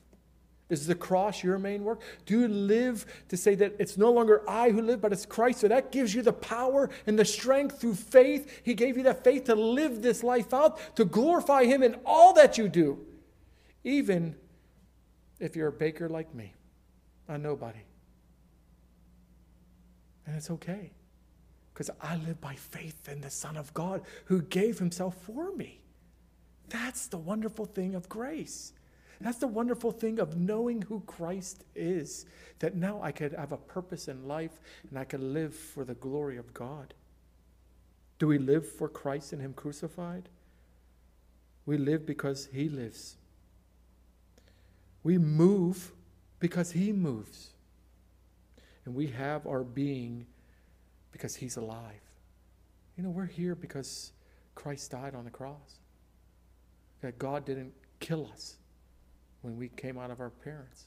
[0.68, 2.00] Is the cross your main work?
[2.24, 5.60] Do you live to say that it's no longer I who live, but it's Christ?
[5.60, 8.62] So that gives you the power and the strength through faith.
[8.64, 12.32] He gave you that faith to live this life out, to glorify Him in all
[12.32, 12.98] that you do,
[13.84, 14.34] even
[15.38, 16.52] if you're a baker like me,
[17.28, 17.78] a nobody.
[20.26, 20.90] And it's okay,
[21.72, 25.80] because I live by faith in the Son of God who gave Himself for me.
[26.68, 28.72] That's the wonderful thing of grace.
[29.20, 32.26] That's the wonderful thing of knowing who Christ is,
[32.58, 35.94] that now I could have a purpose in life and I could live for the
[35.94, 36.94] glory of God.
[38.18, 40.28] Do we live for Christ and Him crucified?
[41.64, 43.16] We live because He lives.
[45.02, 45.92] We move
[46.38, 47.50] because He moves.
[48.84, 50.26] And we have our being
[51.12, 52.00] because He's alive.
[52.96, 54.12] You know, we're here because
[54.54, 55.80] Christ died on the cross.
[57.02, 58.56] That God didn't kill us,
[59.46, 60.86] when we came out of our parents.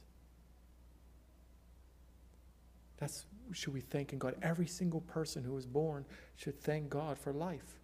[2.98, 4.36] That's should we thank in God.
[4.42, 7.80] Every single person who was born should thank God for life.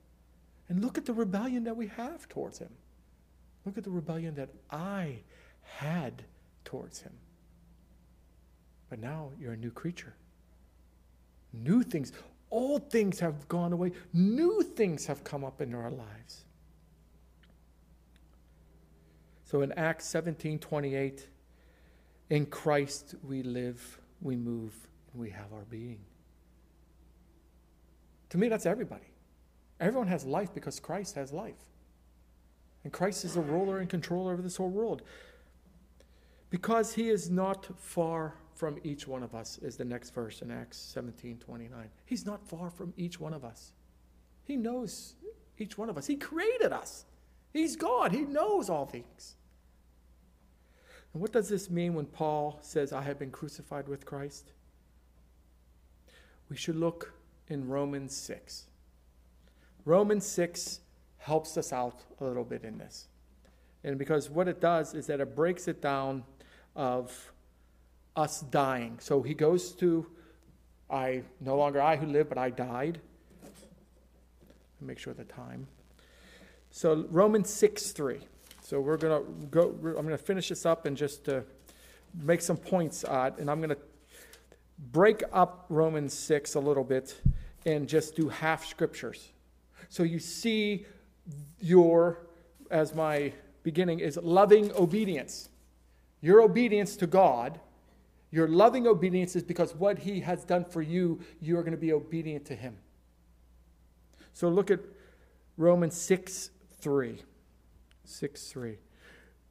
[0.67, 2.69] And look at the rebellion that we have towards him.
[3.65, 5.19] Look at the rebellion that I
[5.61, 6.23] had
[6.65, 7.13] towards him.
[8.89, 10.13] But now you're a new creature.
[11.53, 12.11] New things,
[12.51, 16.43] old things have gone away, new things have come up in our lives.
[19.45, 21.27] So in Acts 17 28,
[22.31, 24.73] in Christ we live, we move,
[25.13, 25.99] and we have our being.
[28.29, 29.05] To me, that's everybody.
[29.79, 31.61] Everyone has life because Christ has life.
[32.83, 35.03] And Christ is the ruler and controller of this whole world.
[36.49, 40.49] Because he is not far from each one of us, is the next verse in
[40.49, 41.89] Acts 17 29.
[42.05, 43.73] He's not far from each one of us.
[44.43, 45.15] He knows
[45.59, 46.07] each one of us.
[46.07, 47.05] He created us.
[47.55, 48.11] He's God.
[48.11, 49.35] He knows all things.
[51.13, 54.51] And what does this mean when Paul says, I have been crucified with Christ?
[56.49, 57.13] We should look
[57.47, 58.65] in Romans 6.
[59.85, 60.81] Romans 6
[61.19, 63.07] helps us out a little bit in this.
[63.85, 66.25] And because what it does is that it breaks it down
[66.75, 67.31] of
[68.17, 68.97] us dying.
[68.99, 70.05] So he goes to,
[70.89, 72.99] I no longer I who live, but I died.
[74.81, 75.67] Make sure the time.
[76.75, 78.19] So Romans 6 3.
[78.61, 81.39] So we're going to go, I'm going to finish this up and just uh,
[82.21, 83.77] make some points, uh, and I'm going to
[84.91, 87.21] break up Romans 6 a little bit
[87.65, 89.29] and just do half scriptures.
[89.87, 90.85] So you see
[91.61, 92.27] your,
[92.69, 93.31] as my
[93.63, 95.47] beginning is loving obedience.
[96.19, 97.57] Your obedience to God,
[98.31, 101.77] your loving obedience is because what He has done for you, you are going to
[101.77, 102.75] be obedient to Him.
[104.33, 104.81] So look at
[105.55, 106.49] Romans 6
[106.85, 107.19] 3.
[108.03, 108.77] 6 3.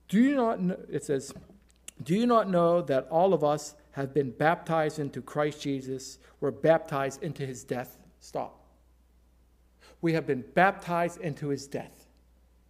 [0.07, 1.35] Do you not know, it says,
[2.01, 6.53] Do you not know that all of us have been baptized into Christ Jesus, were
[6.53, 7.99] baptized into his death?
[8.21, 8.65] Stop.
[10.01, 12.07] We have been baptized into his death.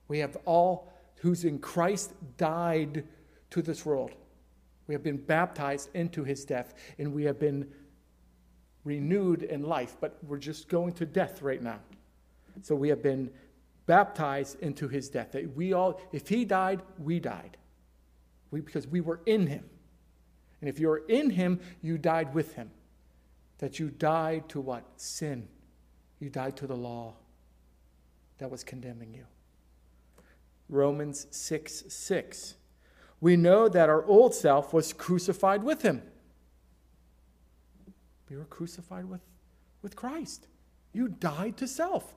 [0.09, 3.05] We have all who's in Christ died
[3.51, 4.13] to this world.
[4.87, 7.71] We have been baptized into his death, and we have been
[8.83, 11.81] renewed in life, but we're just going to death right now.
[12.63, 13.31] So we have been
[13.87, 15.33] baptized into his death.
[15.33, 17.57] That we all, if he died, we died.
[18.51, 19.65] We, because we were in him.
[20.61, 22.71] And if you're in him, you died with him.
[23.59, 24.85] That you died to what?
[24.97, 25.49] Sin.
[26.21, 27.15] You died to the law
[28.39, 29.27] that was condemning you.
[30.69, 32.57] Romans 6 6.
[33.21, 36.03] We know that our old self was crucified with him.
[38.29, 39.21] We were crucified with,
[39.83, 40.47] with Christ.
[40.93, 42.15] You died to self.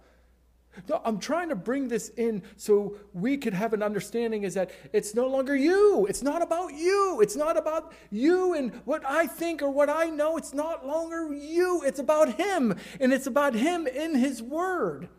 [0.87, 4.71] No, I'm trying to bring this in so we could have an understanding is that
[4.93, 6.05] it's no longer you.
[6.07, 7.19] It's not about you.
[7.21, 10.37] It's not about you and what I think or what I know.
[10.37, 11.83] It's not longer you.
[11.85, 12.75] It's about Him.
[12.99, 15.09] And it's about Him in His Word.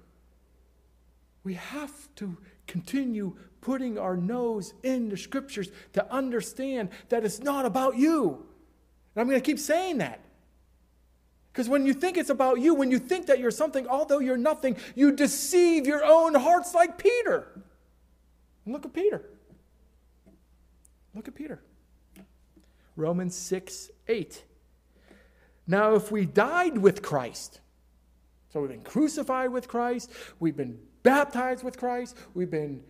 [1.44, 2.36] We have to
[2.66, 8.46] continue putting our nose in the scriptures to understand that it's not about you.
[9.14, 10.20] And I'm going to keep saying that.
[11.58, 14.36] Because when you think it's about you, when you think that you're something, although you're
[14.36, 17.48] nothing, you deceive your own hearts like Peter.
[18.64, 19.28] And look at Peter.
[21.16, 21.60] Look at Peter.
[22.94, 24.44] Romans 6 8.
[25.66, 27.60] Now, if we died with Christ,
[28.52, 32.84] so we've been crucified with Christ, we've been baptized with Christ, we've been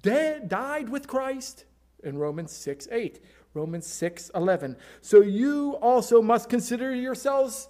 [0.00, 1.66] dead, died with Christ,
[2.02, 3.20] in Romans 6 8.
[3.54, 4.76] Romans 6 11.
[5.00, 7.68] So you also must consider yourselves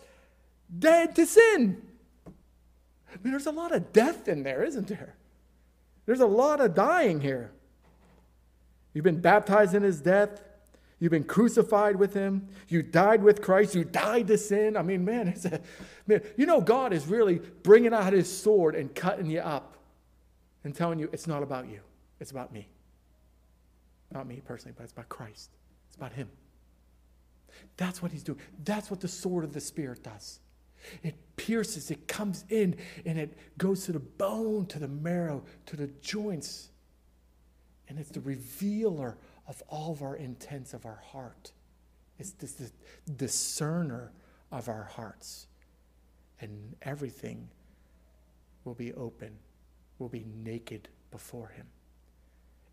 [0.78, 1.82] dead to sin.
[2.26, 5.16] I mean, there's a lot of death in there, isn't there?
[6.06, 7.50] There's a lot of dying here.
[8.92, 10.42] You've been baptized in his death.
[10.98, 12.48] You've been crucified with him.
[12.68, 13.74] You died with Christ.
[13.74, 14.76] You died to sin.
[14.76, 15.60] I mean, man, it's a,
[16.06, 19.76] man, you know, God is really bringing out his sword and cutting you up
[20.62, 21.80] and telling you it's not about you,
[22.20, 22.68] it's about me.
[24.12, 25.50] Not me personally, but it's about Christ
[26.00, 26.28] about Him.
[27.76, 28.38] That's what He's doing.
[28.64, 30.40] That's what the sword of the Spirit does.
[31.02, 35.76] It pierces, it comes in, and it goes to the bone, to the marrow, to
[35.76, 36.70] the joints.
[37.88, 41.52] And it's the revealer of all of our intents of our heart.
[42.18, 42.72] It's this
[43.16, 44.12] discerner
[44.50, 45.48] of our hearts.
[46.40, 47.48] And everything
[48.64, 49.36] will be open,
[49.98, 51.66] will be naked before Him.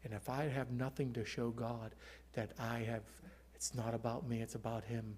[0.04, 1.94] And if I have nothing to show God
[2.38, 3.02] that I have,
[3.56, 5.18] it's not about me, it's about Him.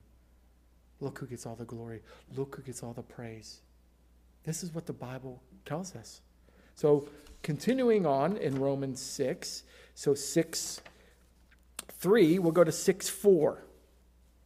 [1.02, 2.02] Look who gets all the glory.
[2.36, 3.60] Look who gets all the praise.
[4.44, 6.22] This is what the Bible tells us.
[6.76, 7.10] So,
[7.44, 9.64] continuing on in Romans 6,
[9.96, 10.82] so 6
[11.92, 13.64] 3, we'll go to 6 4.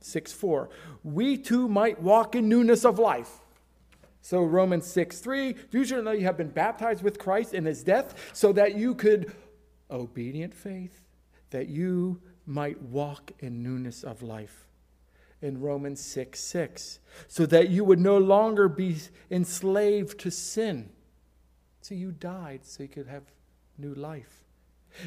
[0.01, 0.69] 6 4.
[1.03, 3.39] We too might walk in newness of life.
[4.21, 7.83] So, Romans 6 3, do you know you have been baptized with Christ in his
[7.83, 9.31] death so that you could
[9.91, 11.01] obedient faith,
[11.51, 14.67] that you might walk in newness of life.
[15.41, 18.95] In Romans 6 6, so that you would no longer be
[19.29, 20.89] enslaved to sin.
[21.81, 23.23] So you died so you could have
[23.77, 24.45] new life.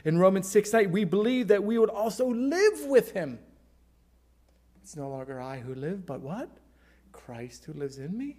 [0.05, 3.39] In Romans 6 8, we believe that we would also live with him.
[4.82, 6.51] It's no longer I who live, but what?
[7.12, 8.37] Christ who lives in me.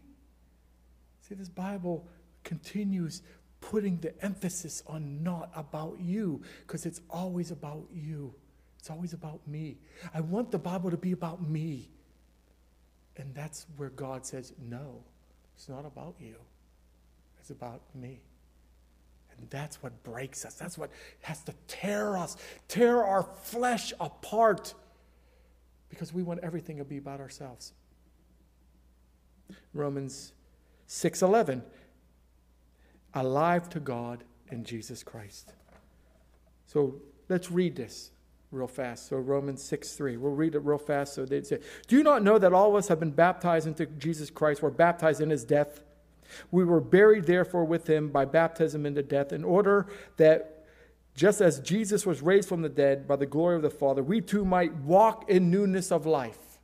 [1.21, 2.07] See, this Bible
[2.43, 3.21] continues
[3.59, 8.33] putting the emphasis on not about you because it's always about you.
[8.87, 9.75] It's always about me.
[10.13, 11.89] I want the Bible to be about me.
[13.17, 15.03] And that's where God says, no,
[15.57, 16.35] it's not about you,
[17.37, 18.21] it's about me.
[19.37, 20.53] And that's what breaks us.
[20.53, 20.89] That's what
[21.23, 22.37] has to tear us,
[22.69, 24.73] tear our flesh apart
[25.89, 27.73] because we want everything to be about ourselves.
[29.73, 30.31] Romans
[30.87, 31.61] 6:11
[33.13, 35.51] alive to God in Jesus Christ.
[36.67, 38.11] So let's read this
[38.57, 39.07] real fast.
[39.07, 40.17] So Romans 6 3.
[40.17, 41.13] We'll read it real fast.
[41.13, 43.85] So they say, Do you not know that all of us have been baptized into
[43.85, 44.61] Jesus Christ?
[44.61, 45.81] We're baptized in his death.
[46.51, 49.87] We were buried, therefore, with him by baptism into death, in order
[50.17, 50.65] that
[51.15, 54.21] just as Jesus was raised from the dead by the glory of the Father, we
[54.21, 56.59] too might walk in newness of life.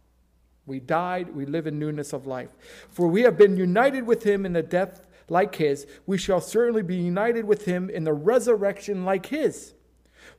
[0.65, 2.49] We died, we live in newness of life.
[2.89, 6.83] For we have been united with him in the death like his, we shall certainly
[6.83, 9.72] be united with him in the resurrection like his.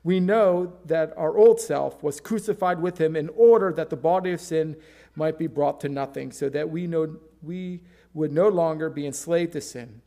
[0.04, 4.32] We know that our old self was crucified with him in order that the body
[4.32, 4.76] of sin
[5.16, 7.80] might be brought to nothing, so that we know we
[8.12, 10.02] would no longer be enslaved to sin.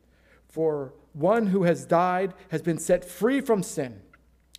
[0.48, 4.00] For one who has died has been set free from sin.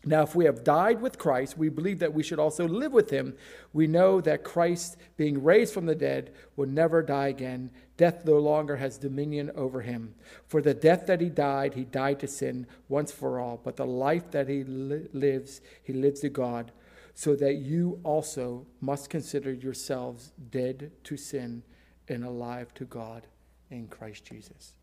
[0.06, 3.10] Now, if we have died with Christ, we believe that we should also live with
[3.10, 3.36] him.
[3.74, 7.70] We know that Christ, being raised from the dead, will never die again.
[7.98, 10.16] Death no longer has dominion over him.
[10.48, 13.60] For the death that he died, he died to sin once for all.
[13.62, 16.72] But the life that he li- lives, he lives to God.
[17.14, 21.64] So that you also must consider yourselves dead to sin
[22.08, 23.28] and alive to God
[23.70, 24.76] in Christ Jesus.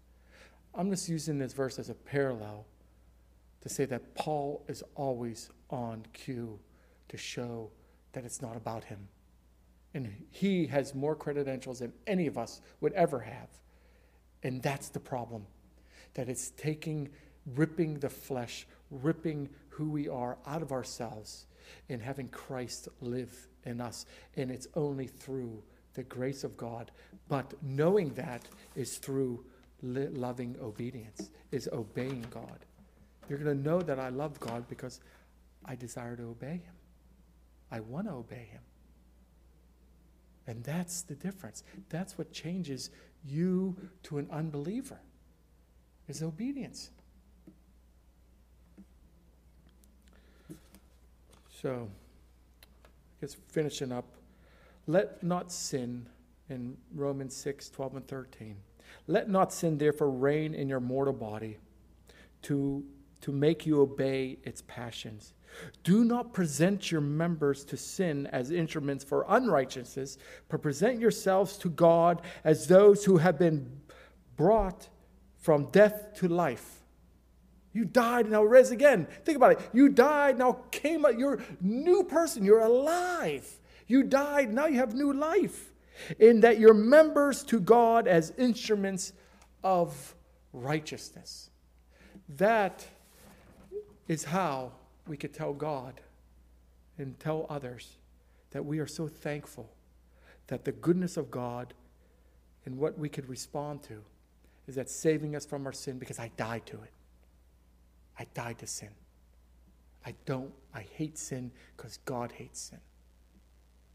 [0.74, 2.66] I'm just using this verse as a parallel
[3.66, 6.60] to say that Paul is always on cue
[7.08, 7.70] to show
[8.12, 9.08] that it's not about him.
[9.92, 13.48] And he has more credentials than any of us would ever have.
[14.44, 15.46] And that's the problem.
[16.14, 17.08] That it's taking,
[17.56, 21.46] ripping the flesh, ripping who we are out of ourselves,
[21.88, 24.06] and having Christ live in us.
[24.36, 25.60] And it's only through
[25.94, 26.92] the grace of God.
[27.28, 28.44] But knowing that
[28.76, 29.44] is through
[29.82, 32.64] loving obedience, is obeying God.
[33.28, 35.00] You're going to know that I love God because
[35.64, 36.74] I desire to obey Him.
[37.70, 38.60] I want to obey Him.
[40.46, 41.64] And that's the difference.
[41.88, 42.90] That's what changes
[43.24, 44.98] you to an unbeliever
[46.08, 46.90] is obedience.
[51.60, 51.88] So,
[52.92, 54.04] I guess finishing up,
[54.86, 56.06] let not sin
[56.48, 58.56] in Romans 6, 12 and 13.
[59.08, 61.56] Let not sin therefore reign in your mortal body
[62.42, 62.84] to
[63.22, 65.34] to make you obey its passions.
[65.84, 71.70] Do not present your members to sin as instruments for unrighteousness, but present yourselves to
[71.70, 73.80] God as those who have been
[74.36, 74.88] brought
[75.38, 76.82] from death to life.
[77.72, 79.06] You died, now rose again.
[79.24, 79.60] Think about it.
[79.72, 81.12] You died, now came up.
[81.18, 82.44] You're a new person.
[82.44, 83.46] You're alive.
[83.86, 85.72] You died, now you have new life.
[86.18, 89.12] In that you're members to God as instruments
[89.62, 90.14] of
[90.52, 91.50] righteousness.
[92.28, 92.86] That
[94.08, 94.72] is how
[95.06, 96.00] we could tell God
[96.98, 97.96] and tell others
[98.50, 99.68] that we are so thankful
[100.46, 101.74] that the goodness of God
[102.64, 104.02] and what we could respond to
[104.66, 106.92] is that saving us from our sin because I died to it.
[108.18, 108.90] I died to sin.
[110.04, 112.80] I don't, I hate sin because God hates sin.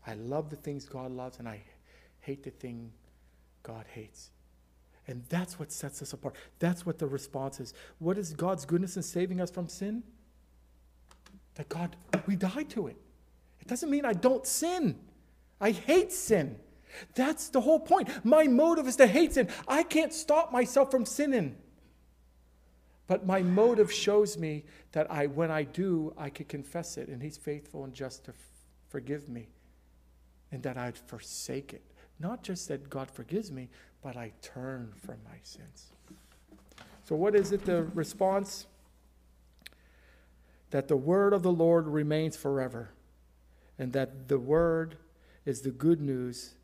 [0.05, 1.61] I love the things God loves and I
[2.19, 2.91] hate the thing
[3.63, 4.31] God hates.
[5.11, 6.35] And that's what sets us apart.
[6.59, 7.73] That's what the response is.
[7.99, 10.03] What is God's goodness in saving us from sin?
[11.55, 11.95] That God,
[12.25, 12.95] we die to it.
[13.59, 14.97] It doesn't mean I don't sin.
[15.59, 16.57] I hate sin.
[17.13, 18.09] That's the whole point.
[18.25, 19.49] My motive is to hate sin.
[19.67, 21.57] I can't stop myself from sinning.
[23.07, 27.21] But my motive shows me that I, when I do, I can confess it, and
[27.21, 28.37] He's faithful and just to f-
[28.87, 29.49] forgive me,
[30.51, 31.83] and that I'd forsake it.
[32.19, 33.69] Not just that God forgives me,
[34.01, 35.91] but I turn from my sins.
[37.03, 38.67] So, what is it, the response?
[40.71, 42.91] That the word of the Lord remains forever,
[43.77, 44.95] and that the word
[45.45, 46.55] is the good news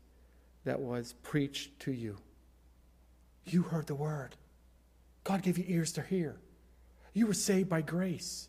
[0.64, 2.16] that was preached to you.
[3.44, 4.36] You heard the word.
[5.24, 6.36] God gave you ears to hear.
[7.12, 8.48] You were saved by grace.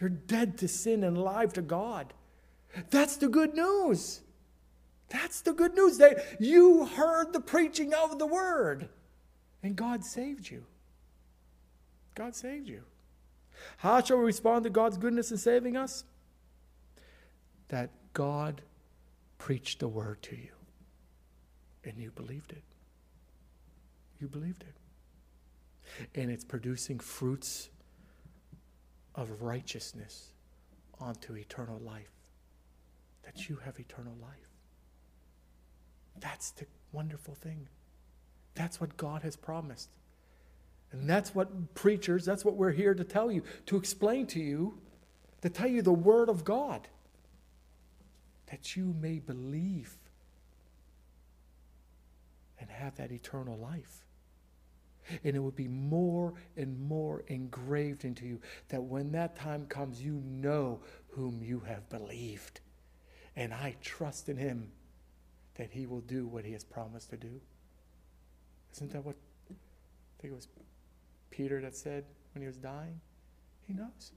[0.00, 2.14] You're dead to sin and alive to God.
[2.90, 4.20] That's the good news.
[5.10, 8.88] That's the good news that you heard the preaching of the word
[9.62, 10.64] and God saved you.
[12.14, 12.82] God saved you.
[13.78, 16.04] How shall we respond to God's goodness in saving us?
[17.68, 18.62] That God
[19.38, 20.52] preached the word to you
[21.84, 22.62] and you believed it.
[24.20, 24.74] You believed it.
[26.14, 27.68] And it's producing fruits
[29.14, 30.28] of righteousness
[31.00, 32.10] onto eternal life.
[33.24, 34.49] That you have eternal life.
[36.18, 37.68] That's the wonderful thing.
[38.54, 39.90] That's what God has promised.
[40.92, 44.78] And that's what preachers, that's what we're here to tell you, to explain to you,
[45.42, 46.88] to tell you the Word of God,
[48.46, 49.94] that you may believe
[52.58, 54.04] and have that eternal life.
[55.24, 60.02] And it would be more and more engraved into you that when that time comes,
[60.02, 60.80] you know
[61.10, 62.60] whom you have believed.
[63.34, 64.70] And I trust in Him
[65.56, 67.40] that he will do what he has promised to do.
[68.72, 69.16] Isn't that what
[69.50, 69.54] I
[70.20, 70.48] think it was
[71.30, 73.00] Peter that said when he was dying?
[73.66, 74.12] He knows.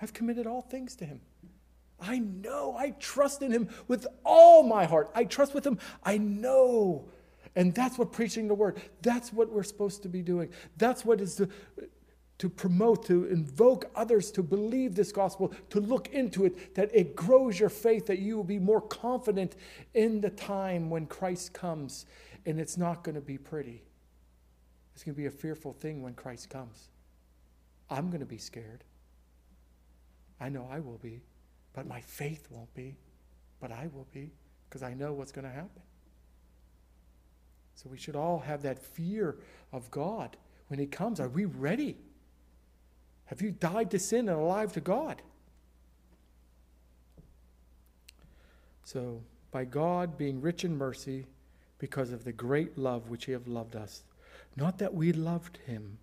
[0.00, 1.20] I've committed all things to him.
[2.00, 2.76] I know.
[2.76, 5.10] I trust in him with all my heart.
[5.14, 5.78] I trust with him.
[6.02, 7.08] I know.
[7.54, 8.80] And that's what preaching the word.
[9.02, 10.50] That's what we're supposed to be doing.
[10.76, 11.50] That's what is the
[12.40, 17.14] to promote, to invoke others to believe this gospel, to look into it, that it
[17.14, 19.56] grows your faith, that you will be more confident
[19.92, 22.06] in the time when Christ comes.
[22.46, 23.82] And it's not going to be pretty.
[24.94, 26.88] It's going to be a fearful thing when Christ comes.
[27.90, 28.84] I'm going to be scared.
[30.40, 31.20] I know I will be,
[31.74, 32.96] but my faith won't be,
[33.60, 34.32] but I will be
[34.66, 35.82] because I know what's going to happen.
[37.74, 39.36] So we should all have that fear
[39.74, 40.38] of God
[40.68, 41.20] when He comes.
[41.20, 41.98] Are we ready?
[43.30, 45.22] Have you died to sin and alive to God?
[48.82, 49.22] So,
[49.52, 51.26] by God being rich in mercy,
[51.78, 54.02] because of the great love which He hath loved us,
[54.56, 55.98] not that we loved Him,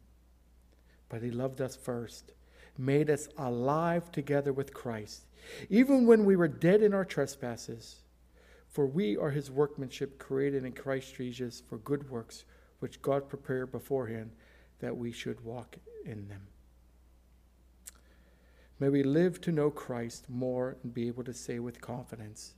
[1.09, 2.31] but He loved us first,
[2.77, 5.25] made us alive together with Christ,
[5.69, 7.97] even when we were dead in our trespasses.
[8.69, 12.45] For we are His workmanship, created in Christ Jesus for good works,
[12.79, 14.31] which God prepared beforehand
[14.79, 15.75] that we should walk
[16.05, 16.47] in them.
[18.79, 22.53] May we live to know Christ more and be able to say with confidence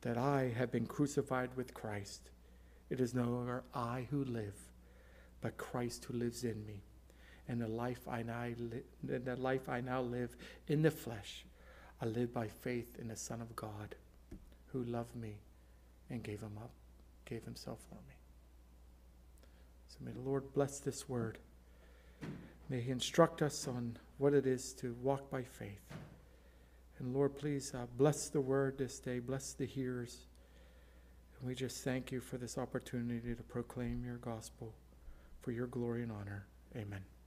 [0.00, 2.30] that I have been crucified with Christ.
[2.88, 4.56] It is no longer I who live,
[5.42, 6.82] but Christ who lives in me.
[7.46, 11.44] And the life I now li- the life I now live in the flesh,
[12.00, 13.96] I live by faith in the Son of God,
[14.72, 15.36] who loved me
[16.10, 16.70] and gave him up,
[17.24, 18.14] gave himself for me.
[19.88, 21.38] So may the Lord bless this word.
[22.68, 25.92] May He instruct us on what it is to walk by faith.
[26.98, 30.26] And Lord, please uh, bless the word this day, bless the hearers.
[31.38, 34.74] And we just thank you for this opportunity to proclaim your gospel
[35.40, 36.46] for your glory and honor.
[36.76, 37.17] Amen.